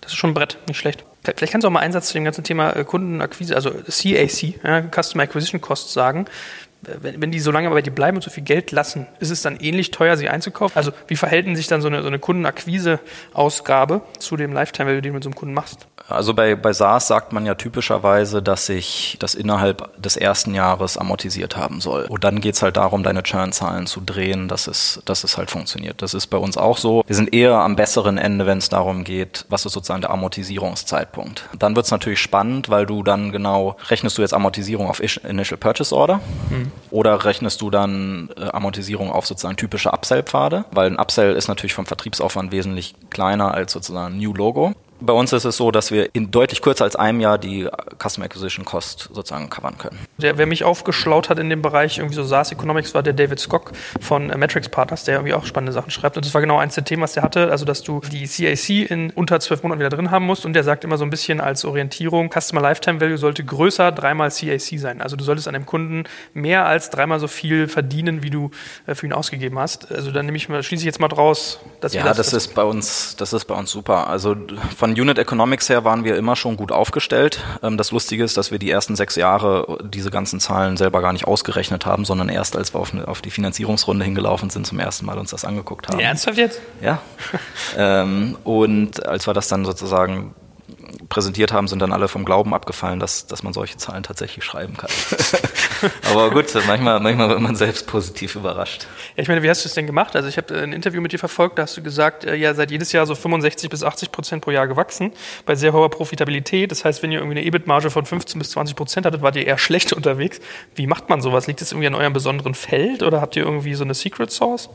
[0.00, 1.04] Das ist schon ein Brett, nicht schlecht.
[1.22, 4.64] Vielleicht kannst du auch mal einen Satz zu dem ganzen Thema äh, Kundenakquise, also CAC,
[4.64, 6.26] ja, Customer Acquisition Costs sagen
[7.00, 9.42] wenn, wenn die so lange bei dir bleiben und so viel Geld lassen, ist es
[9.42, 10.76] dann ähnlich teuer, sie einzukaufen?
[10.76, 15.14] Also wie verhält sich dann so eine, so eine Kundenakquise-Ausgabe zu dem Lifetime-Value, den du
[15.14, 15.86] mit so einem Kunden machst?
[16.08, 20.96] Also bei, bei SaaS sagt man ja typischerweise, dass sich das innerhalb des ersten Jahres
[20.96, 22.04] amortisiert haben soll.
[22.04, 25.50] Und dann geht es halt darum, deine Churn-Zahlen zu drehen, dass es, dass es halt
[25.50, 26.02] funktioniert.
[26.02, 27.02] Das ist bei uns auch so.
[27.06, 31.48] Wir sind eher am besseren Ende, wenn es darum geht, was ist sozusagen der Amortisierungszeitpunkt.
[31.58, 35.58] Dann wird es natürlich spannend, weil du dann genau, rechnest du jetzt Amortisierung auf Initial
[35.58, 36.20] Purchase Order
[36.50, 36.70] mhm.
[36.90, 40.64] Oder rechnest du dann äh, Amortisierung auf sozusagen typische Upsell-Pfade?
[40.70, 44.74] Weil ein Upsell ist natürlich vom Vertriebsaufwand wesentlich kleiner als sozusagen ein New Logo.
[45.00, 47.68] Bei uns ist es so, dass wir in deutlich kürzer als einem Jahr die
[48.02, 49.98] Customer Acquisition Cost sozusagen covern können.
[50.18, 53.38] Der, wer mich aufgeschlaut hat in dem Bereich irgendwie so SaaS Economics, war der David
[53.38, 56.16] Skock von äh, Metrics Partners, der irgendwie auch spannende Sachen schreibt.
[56.16, 58.90] Und das war genau eins der Themen, was der hatte, also dass du die CAC
[58.90, 60.46] in unter zwölf Monaten wieder drin haben musst.
[60.46, 64.30] Und der sagt immer so ein bisschen als Orientierung, Customer Lifetime Value sollte größer dreimal
[64.30, 65.02] CAC sein.
[65.02, 68.50] Also du solltest an dem Kunden mehr als dreimal so viel verdienen, wie du
[68.86, 69.92] äh, für ihn ausgegeben hast.
[69.92, 72.54] Also dann nehme ich mal, schließe ich jetzt mal draus, dass Ja, das, das ist
[72.54, 74.08] bei uns, das ist bei uns super.
[74.08, 74.36] Also
[74.76, 77.42] von von Unit Economics her waren wir immer schon gut aufgestellt.
[77.60, 81.12] Ähm, das Lustige ist, dass wir die ersten sechs Jahre diese ganzen Zahlen selber gar
[81.12, 85.18] nicht ausgerechnet haben, sondern erst als wir auf, die Finanzierungsrunde hingelaufen sind, zum ersten Mal
[85.18, 85.98] uns das angeguckt haben.
[85.98, 86.60] Ernsthaft jetzt?
[86.80, 87.00] Ja.
[87.78, 90.34] Ähm, und als wir das dann sozusagen
[91.08, 94.76] präsentiert haben, sind dann alle vom Glauben abgefallen, dass, dass man solche Zahlen tatsächlich schreiben
[94.76, 94.90] kann.
[96.10, 98.86] Aber gut, manchmal, manchmal wird man selbst positiv überrascht.
[99.16, 100.16] Ja, ich meine, wie hast du es denn gemacht?
[100.16, 102.70] Also ich habe ein Interview mit dir verfolgt, da hast du gesagt, äh, ja, seit
[102.70, 105.12] jedes Jahr so 65 bis 80 Prozent pro Jahr gewachsen,
[105.44, 106.70] bei sehr hoher Profitabilität.
[106.70, 109.46] Das heißt, wenn ihr irgendwie eine EBIT-Marge von 15 bis 20 Prozent hattet, wart ihr
[109.46, 110.40] eher schlecht unterwegs.
[110.74, 111.46] Wie macht man sowas?
[111.46, 114.68] Liegt das irgendwie an eurem besonderen Feld oder habt ihr irgendwie so eine Secret Source?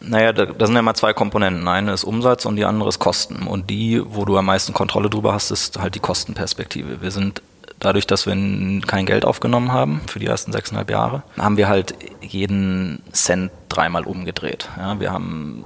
[0.00, 1.66] Naja, da, da sind ja mal zwei Komponenten.
[1.66, 3.46] Eine ist Umsatz und die andere ist Kosten.
[3.46, 7.02] Und die, wo du am meisten Kontrolle drüber hast, ist halt die Kostenperspektive.
[7.02, 7.42] Wir sind
[7.80, 8.34] dadurch, dass wir
[8.86, 14.04] kein Geld aufgenommen haben für die ersten sechseinhalb Jahre, haben wir halt jeden Cent dreimal
[14.04, 14.68] umgedreht.
[14.76, 15.64] Ja, wir haben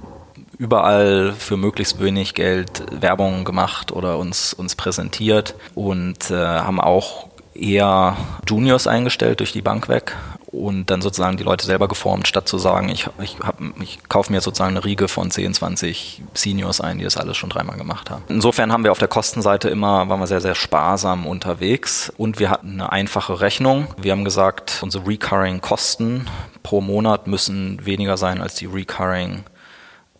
[0.59, 7.29] überall für möglichst wenig Geld Werbung gemacht oder uns, uns präsentiert und äh, haben auch
[7.55, 8.17] eher
[8.49, 10.17] Juniors eingestellt durch die Bank weg
[10.53, 14.31] und dann sozusagen die Leute selber geformt, statt zu sagen, ich, ich, hab, ich kaufe
[14.31, 18.11] mir sozusagen eine Riege von 10, 20 Seniors ein, die das alles schon dreimal gemacht
[18.11, 18.23] haben.
[18.29, 22.51] Insofern haben wir auf der Kostenseite immer, waren wir sehr, sehr sparsam unterwegs und wir
[22.51, 23.89] hatten eine einfache Rechnung.
[23.97, 26.27] Wir haben gesagt, unsere Recurring Kosten
[26.63, 29.45] pro Monat müssen weniger sein als die Recurring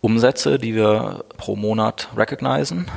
[0.01, 2.87] Umsätze, die wir pro Monat recognizen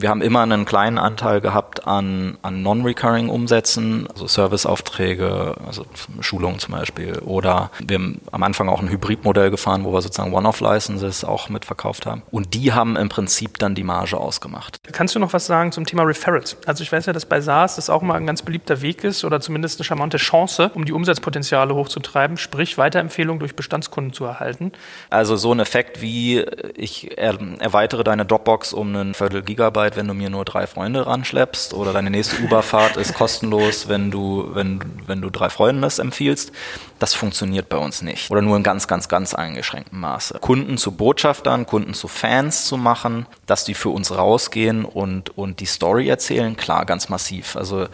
[0.00, 5.84] wir haben immer einen kleinen Anteil gehabt an, an Non-Recurring Umsätzen, also Serviceaufträge, also
[6.20, 7.18] Schulungen zum Beispiel.
[7.18, 12.06] Oder wir haben am Anfang auch ein Hybridmodell gefahren, wo wir sozusagen One-Off-Licenses auch mitverkauft
[12.06, 12.22] haben.
[12.30, 14.78] Und die haben im Prinzip dann die Marge ausgemacht.
[14.92, 16.56] Kannst du noch was sagen zum Thema Referrals?
[16.66, 19.24] Also ich weiß ja, dass bei SaaS das auch mal ein ganz beliebter Weg ist
[19.24, 24.72] oder zumindest eine charmante Chance, um die Umsatzpotenziale hochzutreiben, sprich Weiterempfehlungen durch Bestandskunden zu erhalten.
[25.10, 26.44] Also so ein Effekt wie
[26.74, 31.06] ich erweitere deine Dropbox um einen Viertel Gigabyte Zeit, wenn du mir nur drei Freunde
[31.06, 35.98] ranschleppst oder deine nächste Uberfahrt ist kostenlos, wenn du, wenn, wenn du drei Freunden das
[35.98, 36.52] empfiehlst.
[36.98, 38.30] Das funktioniert bei uns nicht.
[38.30, 40.38] Oder nur in ganz, ganz, ganz eingeschränktem Maße.
[40.40, 45.60] Kunden zu Botschaftern, Kunden zu Fans zu machen, dass die für uns rausgehen und, und
[45.60, 47.56] die Story erzählen, klar, ganz massiv.
[47.56, 47.86] Also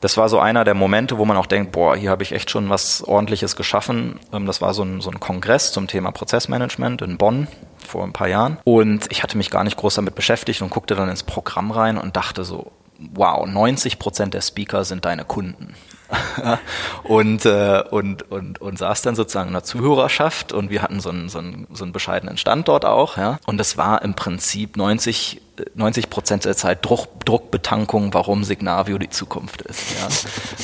[0.00, 2.50] das war so einer der Momente, wo man auch denkt, boah, hier habe ich echt
[2.50, 4.18] schon was Ordentliches geschaffen.
[4.32, 7.48] Ähm, das war so ein, so ein Kongress zum Thema Prozessmanagement in Bonn
[7.86, 8.58] vor ein paar Jahren.
[8.64, 11.98] Und ich hatte mich gar nicht groß damit beschäftigt und guckte dann ins Programm rein
[11.98, 15.74] und dachte so, wow, 90 Prozent der Speaker sind deine Kunden.
[17.04, 21.10] und, äh, und, und, und saß dann sozusagen in der Zuhörerschaft und wir hatten so
[21.10, 23.16] einen, so einen, so einen bescheidenen Stand dort auch.
[23.16, 23.38] Ja?
[23.46, 25.40] Und es war im Prinzip 90
[25.74, 29.82] 90 Prozent der Zeit Druck, Druckbetankung, warum Signavio die Zukunft ist.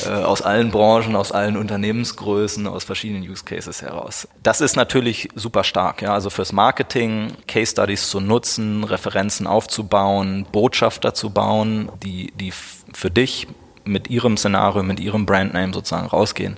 [0.05, 0.11] Ja?
[0.21, 4.27] äh, aus allen Branchen, aus allen Unternehmensgrößen, aus verschiedenen Use Cases heraus.
[4.41, 6.01] Das ist natürlich super stark.
[6.01, 6.13] Ja?
[6.13, 13.11] Also fürs Marketing, Case Studies zu nutzen, Referenzen aufzubauen, Botschafter zu bauen, die, die für
[13.11, 13.47] dich
[13.89, 16.57] mit ihrem Szenario, mit ihrem Brandname sozusagen rausgehen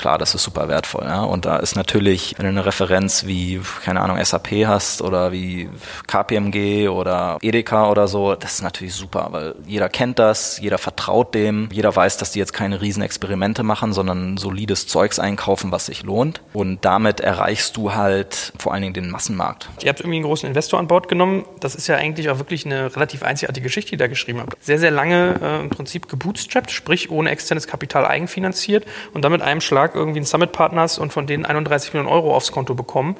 [0.00, 1.04] klar, das ist super wertvoll.
[1.04, 1.22] Ja?
[1.22, 5.68] Und da ist natürlich, wenn du eine Referenz wie, keine Ahnung, SAP hast oder wie
[6.06, 11.34] KPMG oder Edeka oder so, das ist natürlich super, weil jeder kennt das, jeder vertraut
[11.34, 15.86] dem, jeder weiß, dass die jetzt keine riesen Experimente machen, sondern solides Zeugs einkaufen, was
[15.86, 16.40] sich lohnt.
[16.54, 19.68] Und damit erreichst du halt vor allen Dingen den Massenmarkt.
[19.82, 21.44] Ihr habt irgendwie einen großen Investor an Bord genommen.
[21.60, 24.56] Das ist ja eigentlich auch wirklich eine relativ einzigartige Geschichte, die da geschrieben habt.
[24.64, 29.60] Sehr, sehr lange äh, im Prinzip gebootstrapped, sprich ohne externes Kapital eigenfinanziert und damit einem
[29.60, 33.16] Schlag Schlag irgendwie einen Summit Partners und von denen 31 Millionen Euro aufs Konto bekommen.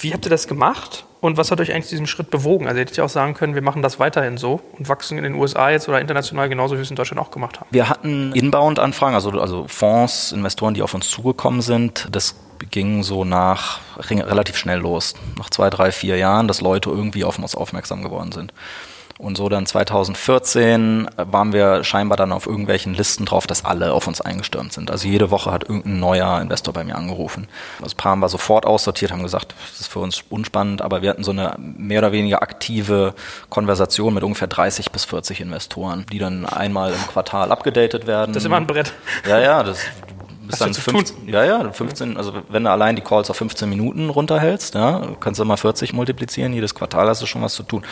[0.00, 1.06] Wie habt ihr das gemacht?
[1.20, 2.66] Und was hat euch eigentlich diesen Schritt bewogen?
[2.66, 5.24] Also ihr hättet ja auch sagen können, wir machen das weiterhin so und wachsen in
[5.24, 7.66] den USA jetzt oder international genauso, wie wir es in Deutschland auch gemacht haben.
[7.70, 12.06] Wir hatten Inbound-Anfragen, also, also Fonds, Investoren, die auf uns zugekommen sind.
[12.12, 12.36] Das
[12.70, 15.14] ging so nach relativ schnell los.
[15.38, 18.52] Nach zwei, drei, vier Jahren, dass Leute irgendwie auf uns aufmerksam geworden sind.
[19.18, 24.06] Und so dann 2014 waren wir scheinbar dann auf irgendwelchen Listen drauf, dass alle auf
[24.06, 24.92] uns eingestürmt sind.
[24.92, 27.48] Also jede Woche hat irgendein neuer Investor bei mir angerufen.
[27.82, 31.10] Das Paar haben wir sofort aussortiert, haben gesagt, das ist für uns unspannend, aber wir
[31.10, 33.14] hatten so eine mehr oder weniger aktive
[33.50, 38.32] Konversation mit ungefähr 30 bis 40 Investoren, die dann einmal im Quartal abgedatet werden.
[38.32, 38.92] Das ist immer ein Brett.
[39.26, 39.80] Ja, ja, das,
[40.48, 44.10] bist dann 15, ja, ja, 15, also wenn du allein die Calls auf 15 Minuten
[44.10, 47.84] runterhältst, ja, kannst du mal 40 multiplizieren, jedes Quartal hast du schon was zu tun.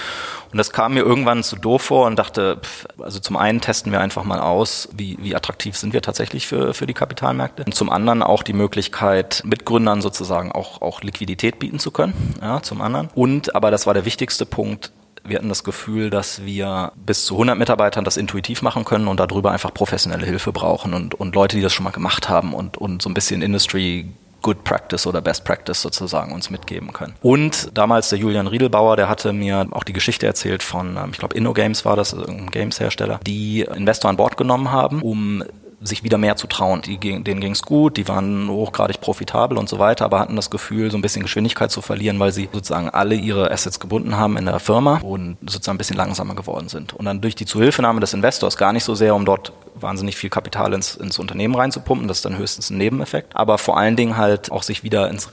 [0.51, 3.93] Und das kam mir irgendwann zu doof vor und dachte, pff, also zum einen testen
[3.93, 7.65] wir einfach mal aus, wie, wie attraktiv sind wir tatsächlich für, für die Kapitalmärkte.
[7.65, 12.63] Und zum anderen auch die Möglichkeit, Mitgründern sozusagen auch, auch Liquidität bieten zu können, ja,
[12.63, 13.09] zum anderen.
[13.15, 14.93] Und, aber das war der wichtigste Punkt,
[15.29, 19.21] wir hatten das Gefühl, dass wir bis zu 100 Mitarbeitern das intuitiv machen können und
[19.21, 22.77] darüber einfach professionelle Hilfe brauchen und, und Leute, die das schon mal gemacht haben und,
[22.77, 24.07] und so ein bisschen Industry
[24.43, 27.15] Good Practice oder Best Practice sozusagen uns mitgeben können.
[27.21, 31.19] Und damals der Julian Riedelbauer, der hatte mir auch die Geschichte erzählt von, ähm, ich
[31.19, 35.43] glaube, InnoGames war das, irgendein Games-Hersteller, die Investor an Bord genommen haben, um
[35.81, 36.83] sich wieder mehr zu trauen.
[36.83, 40.51] Die, denen ging es gut, die waren hochgradig profitabel und so weiter, aber hatten das
[40.51, 44.37] Gefühl, so ein bisschen Geschwindigkeit zu verlieren, weil sie sozusagen alle ihre Assets gebunden haben
[44.37, 46.95] in der Firma und sozusagen ein bisschen langsamer geworden sind.
[46.95, 50.31] Und dann durch die Zuhilfenahme des Investors gar nicht so sehr, um dort wahnsinnig viel
[50.31, 54.17] Kapital ins, ins Unternehmen reinzupumpen, das ist dann höchstens ein Nebeneffekt, aber vor allen Dingen
[54.17, 55.31] halt auch sich wieder ins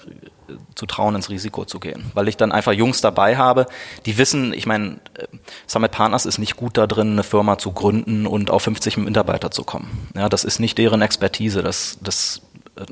[0.75, 2.11] zu trauen, ins Risiko zu gehen.
[2.13, 3.65] Weil ich dann einfach Jungs dabei habe,
[4.05, 5.27] die wissen, ich meine, äh,
[5.67, 9.51] Summit Partners ist nicht gut da drin, eine Firma zu gründen und auf 50 Mitarbeiter
[9.51, 10.09] zu kommen.
[10.15, 11.63] Ja, das ist nicht deren Expertise.
[11.63, 12.41] Das, das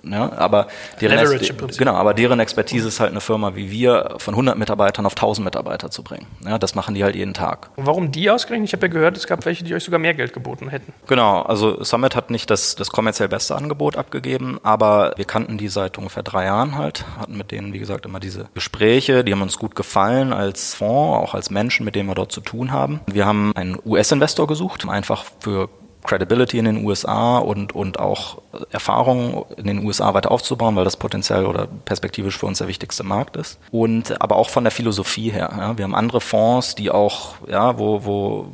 [0.03, 0.67] ja, aber
[0.99, 5.05] deren, Ex genau, aber deren Expertise ist halt eine Firma wie wir von 100 Mitarbeitern
[5.05, 6.27] auf 1000 Mitarbeiter zu bringen.
[6.45, 7.69] Ja, das machen die halt jeden Tag.
[7.75, 8.69] Und warum die ausgerechnet?
[8.69, 10.93] Ich habe ja gehört, es gab welche, die euch sogar mehr Geld geboten hätten.
[11.07, 15.67] Genau, also Summit hat nicht das, das kommerziell beste Angebot abgegeben, aber wir kannten die
[15.67, 19.41] seit ungefähr drei Jahren halt, hatten mit denen, wie gesagt, immer diese Gespräche, die haben
[19.41, 22.99] uns gut gefallen als Fonds, auch als Menschen, mit denen wir dort zu tun haben.
[23.07, 25.69] Wir haben einen US-Investor gesucht, einfach für
[26.03, 28.41] Credibility in den USA und, und auch
[28.71, 33.03] Erfahrung in den USA weiter aufzubauen, weil das potenziell oder perspektivisch für uns der wichtigste
[33.03, 33.59] Markt ist.
[33.71, 35.49] Und aber auch von der Philosophie her.
[35.57, 35.77] Ja.
[35.77, 38.47] Wir haben andere Fonds, die auch, ja, wo, wo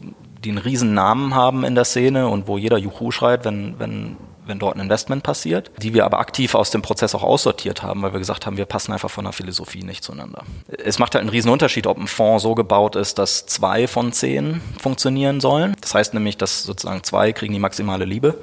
[0.43, 4.18] die einen riesen Namen haben in der Szene und wo jeder Juhu schreit, wenn, wenn
[4.48, 8.02] wenn dort ein Investment passiert, die wir aber aktiv aus dem Prozess auch aussortiert haben,
[8.02, 10.43] weil wir gesagt haben, wir passen einfach von der Philosophie nicht zueinander.
[10.84, 14.12] Es macht halt einen riesen Unterschied, ob ein Fonds so gebaut ist, dass zwei von
[14.12, 15.76] zehn funktionieren sollen.
[15.82, 18.38] Das heißt nämlich, dass sozusagen zwei kriegen die maximale Liebe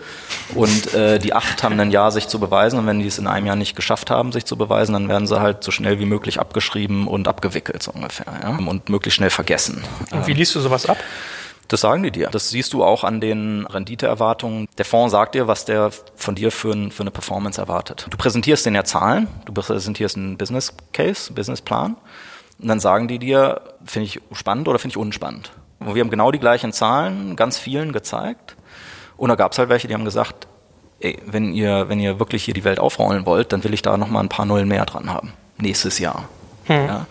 [0.54, 3.26] und äh, die acht haben ein Jahr, sich zu beweisen und wenn die es in
[3.26, 6.06] einem Jahr nicht geschafft haben, sich zu beweisen, dann werden sie halt so schnell wie
[6.06, 8.56] möglich abgeschrieben und abgewickelt so ungefähr ja?
[8.56, 9.82] und möglichst schnell vergessen.
[10.10, 10.98] Und wie liest du sowas ab?
[11.68, 12.28] Das sagen die dir.
[12.30, 14.68] Das siehst du auch an den Renditeerwartungen.
[14.76, 18.06] Der Fonds sagt dir, was der von dir für, ein, für eine Performance erwartet.
[18.10, 21.96] Du präsentierst denen ja Zahlen, du präsentierst einen Business Case, Businessplan
[22.58, 25.52] und dann sagen die dir, finde ich spannend oder finde ich unspannend.
[25.80, 28.56] Und wir haben genau die gleichen Zahlen, ganz vielen gezeigt.
[29.16, 30.46] Und da gab es halt welche, die haben gesagt,
[31.00, 33.96] ey, wenn ihr, wenn ihr wirklich hier die Welt aufrollen wollt, dann will ich da
[33.96, 35.32] nochmal ein paar Nullen mehr dran haben.
[35.58, 36.28] Nächstes Jahr.
[36.66, 36.86] Hm.
[36.86, 37.06] Ja.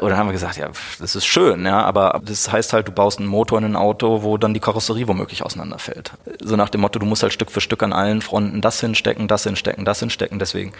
[0.00, 2.92] Und dann haben wir gesagt, ja, das ist schön, ja, aber das heißt halt, du
[2.92, 6.12] baust einen Motor in ein Auto, wo dann die Karosserie womöglich auseinanderfällt.
[6.42, 9.28] So nach dem Motto, du musst halt Stück für Stück an allen Fronten das hinstecken,
[9.28, 10.38] das hinstecken, das hinstecken.
[10.38, 10.72] Deswegen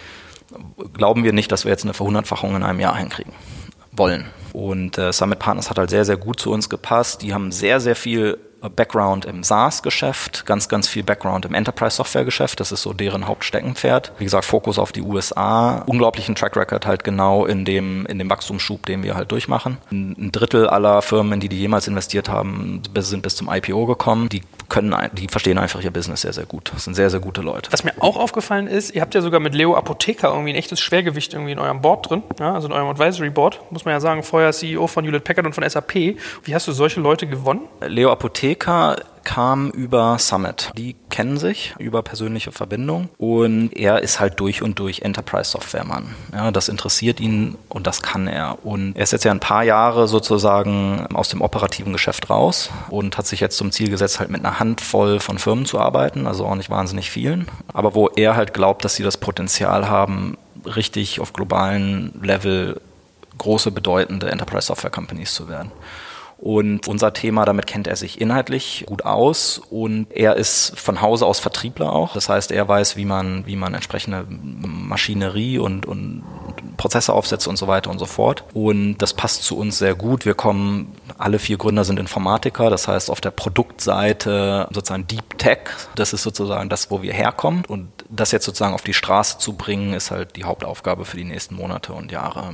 [0.92, 3.32] glauben wir nicht, dass wir jetzt eine Verhundertfachung in einem Jahr hinkriegen
[3.92, 4.26] wollen.
[4.52, 7.22] Und äh, Summit Partners hat halt sehr, sehr gut zu uns gepasst.
[7.22, 8.38] Die haben sehr, sehr viel
[8.68, 12.60] Background im SaaS-Geschäft, ganz, ganz viel Background im Enterprise-Software-Geschäft.
[12.60, 14.12] Das ist so deren Hauptsteckenpferd.
[14.18, 15.82] Wie gesagt, Fokus auf die USA.
[15.86, 19.78] Unglaublichen Track Record halt genau in dem, in dem Wachstumsschub, den wir halt durchmachen.
[19.90, 24.28] Ein Drittel aller Firmen, in die die jemals investiert haben, sind bis zum IPO gekommen.
[24.28, 26.70] Die können, die verstehen einfach ihr Business sehr, sehr gut.
[26.74, 27.72] Das sind sehr, sehr gute Leute.
[27.72, 30.80] Was mir auch aufgefallen ist, ihr habt ja sogar mit Leo Apotheker irgendwie ein echtes
[30.80, 34.00] Schwergewicht irgendwie in eurem Board drin, ja, also in eurem Advisory Board, muss man ja
[34.00, 35.94] sagen, vorher CEO von Hewlett Packard und von SAP.
[35.94, 37.62] Wie hast du solche Leute gewonnen?
[37.80, 40.70] Leo Apotheker kam über Summit.
[40.76, 46.14] Die kennen sich über persönliche Verbindung und er ist halt durch und durch Enterprise-Software-Mann.
[46.32, 48.64] Ja, das interessiert ihn und das kann er.
[48.64, 53.18] Und er ist jetzt ja ein paar Jahre sozusagen aus dem operativen Geschäft raus und
[53.18, 56.46] hat sich jetzt zum Ziel gesetzt, halt mit einer Handvoll von Firmen zu arbeiten, also
[56.46, 61.20] auch nicht wahnsinnig vielen, aber wo er halt glaubt, dass sie das Potenzial haben, richtig
[61.20, 62.80] auf globalen Level
[63.38, 65.72] große, bedeutende Enterprise-Software-Companies zu werden.
[66.40, 71.26] Und unser Thema, damit kennt er sich inhaltlich gut aus und er ist von Hause
[71.26, 72.14] aus Vertriebler auch.
[72.14, 76.22] Das heißt, er weiß, wie man, wie man entsprechende Maschinerie und, und
[76.78, 78.44] Prozesse aufsetzt und so weiter und so fort.
[78.54, 80.24] Und das passt zu uns sehr gut.
[80.24, 85.58] Wir kommen, alle vier Gründer sind Informatiker, das heißt auf der Produktseite sozusagen Deep Tech,
[85.94, 87.66] das ist sozusagen das, wo wir herkommen.
[87.66, 91.24] Und das jetzt sozusagen auf die Straße zu bringen, ist halt die Hauptaufgabe für die
[91.24, 92.50] nächsten Monate und Jahre.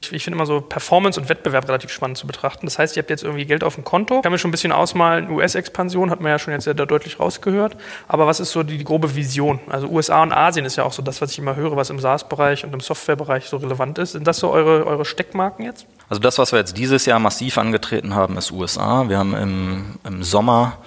[0.00, 2.66] Ich, finde immer so Performance und Wettbewerb relativ spannend zu betrachten.
[2.66, 4.16] Das heißt, ihr habt jetzt irgendwie Geld auf dem Konto.
[4.16, 7.20] Ich kann mir schon ein bisschen ausmalen, US-Expansion hat man ja schon jetzt sehr deutlich
[7.20, 7.76] rausgehört.
[8.08, 9.60] Aber was ist so die, die, grobe Vision?
[9.68, 11.98] Also USA und Asien ist ja auch so das, was ich immer höre, was im
[11.98, 14.12] SaaS-Bereich und im Software-Bereich so relevant ist.
[14.12, 15.86] Sind das so eure, eure Steckmarken jetzt?
[16.08, 19.08] Also das, was wir jetzt dieses Jahr massiv angetreten haben, ist USA.
[19.08, 20.78] Wir haben im, im Sommer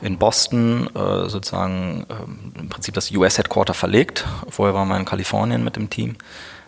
[0.00, 4.26] in Boston äh, sozusagen äh, im Prinzip das US-Headquarter verlegt.
[4.48, 6.16] Vorher waren wir in Kalifornien mit dem Team.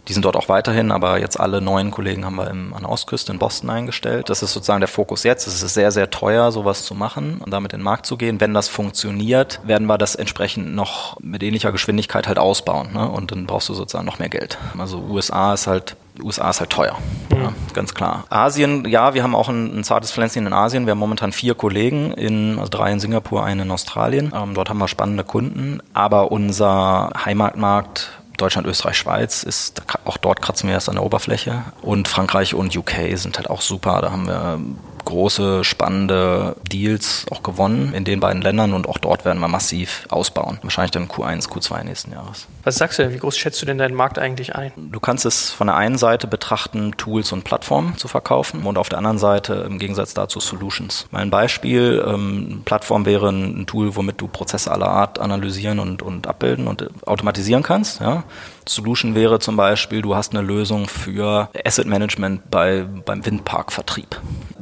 [0.09, 2.91] Die sind dort auch weiterhin, aber jetzt alle neuen Kollegen haben wir im, an der
[2.91, 4.31] Ostküste in Boston eingestellt.
[4.31, 5.47] Das ist sozusagen der Fokus jetzt.
[5.47, 8.41] Es ist sehr, sehr teuer, sowas zu machen und damit in den Markt zu gehen.
[8.41, 12.93] Wenn das funktioniert, werden wir das entsprechend noch mit ähnlicher Geschwindigkeit halt ausbauen.
[12.95, 13.07] Ne?
[13.07, 14.57] Und dann brauchst du sozusagen noch mehr Geld.
[14.79, 16.99] Also USA ist halt USA ist halt teuer,
[17.31, 17.43] mhm.
[17.43, 18.25] ja, ganz klar.
[18.29, 20.87] Asien, ja, wir haben auch ein, ein, zartes Pflänzchen in Asien.
[20.87, 24.33] Wir haben momentan vier Kollegen, in, also drei in Singapur, einen in Australien.
[24.35, 25.81] Ähm, dort haben wir spannende Kunden.
[25.95, 31.65] Aber unser Heimatmarkt Deutschland, Österreich, Schweiz ist, auch dort kratzen wir erst an der Oberfläche.
[31.83, 34.01] Und Frankreich und UK sind halt auch super.
[34.01, 34.61] Da haben wir
[35.09, 40.07] große, spannende Deals auch gewonnen in den beiden Ländern und auch dort werden wir massiv
[40.11, 40.59] ausbauen.
[40.63, 42.47] Wahrscheinlich dann Q1, Q2 nächsten Jahres.
[42.65, 43.15] Was sagst du denn?
[43.15, 44.73] Wie groß schätzt du denn deinen Markt eigentlich ein?
[44.77, 48.91] Du kannst es von der einen Seite betrachten, Tools und Plattformen zu verkaufen und auf
[48.91, 51.07] der anderen Seite im Gegensatz dazu Solutions.
[51.11, 56.27] Mein Beispiel, ähm, Plattform wäre ein Tool, womit du Prozesse aller Art analysieren und, und
[56.27, 58.01] abbilden und automatisieren kannst.
[58.01, 58.25] Ja?
[58.69, 64.21] Solution wäre zum Beispiel, du hast eine Lösung für Asset Management bei, beim Windparkvertrieb.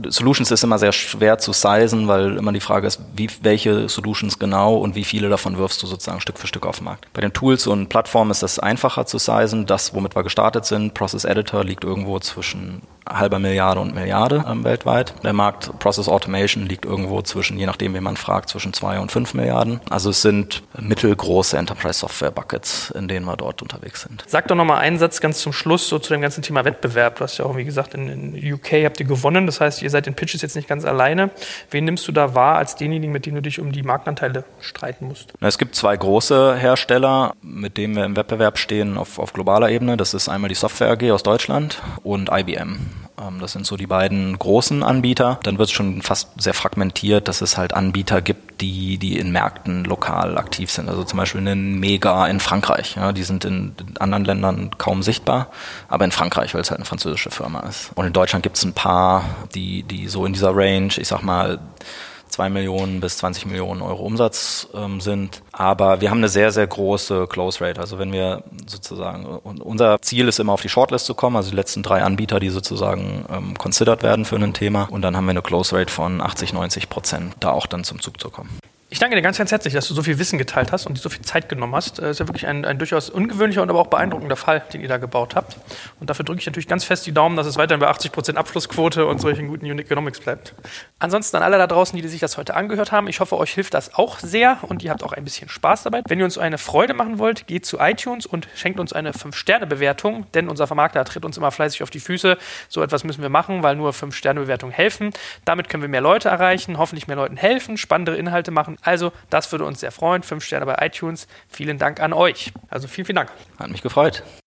[0.09, 4.39] Solutions ist immer sehr schwer zu sizen, weil immer die Frage ist, wie, welche Solutions
[4.39, 7.07] genau und wie viele davon wirfst du sozusagen Stück für Stück auf den Markt.
[7.13, 9.67] Bei den Tools und Plattformen ist das einfacher zu sizen.
[9.67, 14.65] Das, womit wir gestartet sind, Process Editor, liegt irgendwo zwischen halber Milliarde und Milliarde ähm,
[14.65, 15.15] weltweit.
[15.23, 19.13] Der Markt Process Automation liegt irgendwo zwischen, je nachdem, wie man fragt, zwischen zwei und
[19.13, 19.81] fünf Milliarden.
[19.89, 23.96] Also es sind mittelgroße Enterprise Software Buckets, in denen wir dort unterwegs sind.
[24.27, 27.17] Sag doch nochmal einen Satz ganz zum Schluss so zu dem ganzen Thema Wettbewerb.
[27.17, 29.47] Du hast ja auch, wie gesagt, in, in UK habt ihr gewonnen.
[29.47, 31.31] Das heißt, ihr seid in Pitches jetzt nicht ganz alleine.
[31.71, 35.07] Wen nimmst du da wahr als denjenigen, mit dem du dich um die Marktanteile streiten
[35.07, 35.33] musst?
[35.41, 39.97] Es gibt zwei große Hersteller, mit denen wir im Wettbewerb stehen auf, auf globaler Ebene.
[39.97, 42.79] Das ist einmal die Software AG aus Deutschland und IBM.
[43.21, 45.39] Ähm, das sind so die beiden großen Anbieter.
[45.43, 49.33] Dann wird es schon fast sehr fragmentiert, dass es halt Anbieter gibt, die, die in
[49.33, 50.89] Märkten lokal aktiv sind.
[50.89, 52.97] Also zum Beispiel einen Mega in Frankreich.
[52.97, 55.49] Ja, die sind in anderen Ländern kaum sichtbar,
[55.89, 57.91] aber in Frankreich, weil es halt eine französische Firma ist.
[57.95, 59.25] Und in Deutschland gibt es ein paar,
[59.55, 61.59] die, die so in dieser Range, ich sag mal,
[62.29, 65.43] 2 Millionen bis 20 Millionen Euro Umsatz ähm, sind.
[65.53, 67.81] Aber wir haben eine sehr, sehr große Close Rate.
[67.81, 71.57] Also wenn wir sozusagen, unser Ziel ist immer auf die Shortlist zu kommen, also die
[71.57, 74.89] letzten drei Anbieter, die sozusagen ähm, considered werden für ein Thema.
[74.91, 78.01] Und dann haben wir eine Close Rate von 80, 90 Prozent, da auch dann zum
[78.01, 78.51] Zug zu kommen.
[78.89, 81.01] Ich danke dir ganz, ganz herzlich, dass du so viel Wissen geteilt hast und dir
[81.01, 81.99] so viel Zeit genommen hast.
[81.99, 84.81] Das äh, ist ja wirklich ein, ein, durchaus ungewöhnlicher und aber auch beeindruckender Fall, den
[84.81, 85.57] ihr da gebaut habt.
[85.99, 89.07] Und dafür drücke ich natürlich ganz fest die Daumen, dass es weiterhin bei 80% Abschlussquote
[89.07, 90.55] und solchen guten Unique Economics bleibt.
[91.01, 93.75] Ansonsten an alle da draußen, die sich das heute angehört haben, ich hoffe, euch hilft
[93.75, 96.03] das auch sehr und ihr habt auch ein bisschen Spaß dabei.
[96.07, 100.31] Wenn ihr uns eine Freude machen wollt, geht zu iTunes und schenkt uns eine 5-Sterne-Bewertung,
[100.35, 102.39] denn unser Vermarkter tritt uns immer fleißig auf die Füße.
[102.69, 105.11] So etwas müssen wir machen, weil nur 5-Sterne-Bewertungen helfen.
[105.45, 108.89] Damit können wir mehr Leute erreichen, hoffentlich mehr Leuten helfen, spannendere Inhalte machen.
[108.89, 110.23] Also, das würde uns sehr freuen.
[110.23, 111.27] Fünf Sterne bei iTunes.
[111.49, 112.53] Vielen Dank an euch.
[112.69, 113.31] Also vielen, vielen Dank.
[113.59, 114.23] Hat mich gefreut.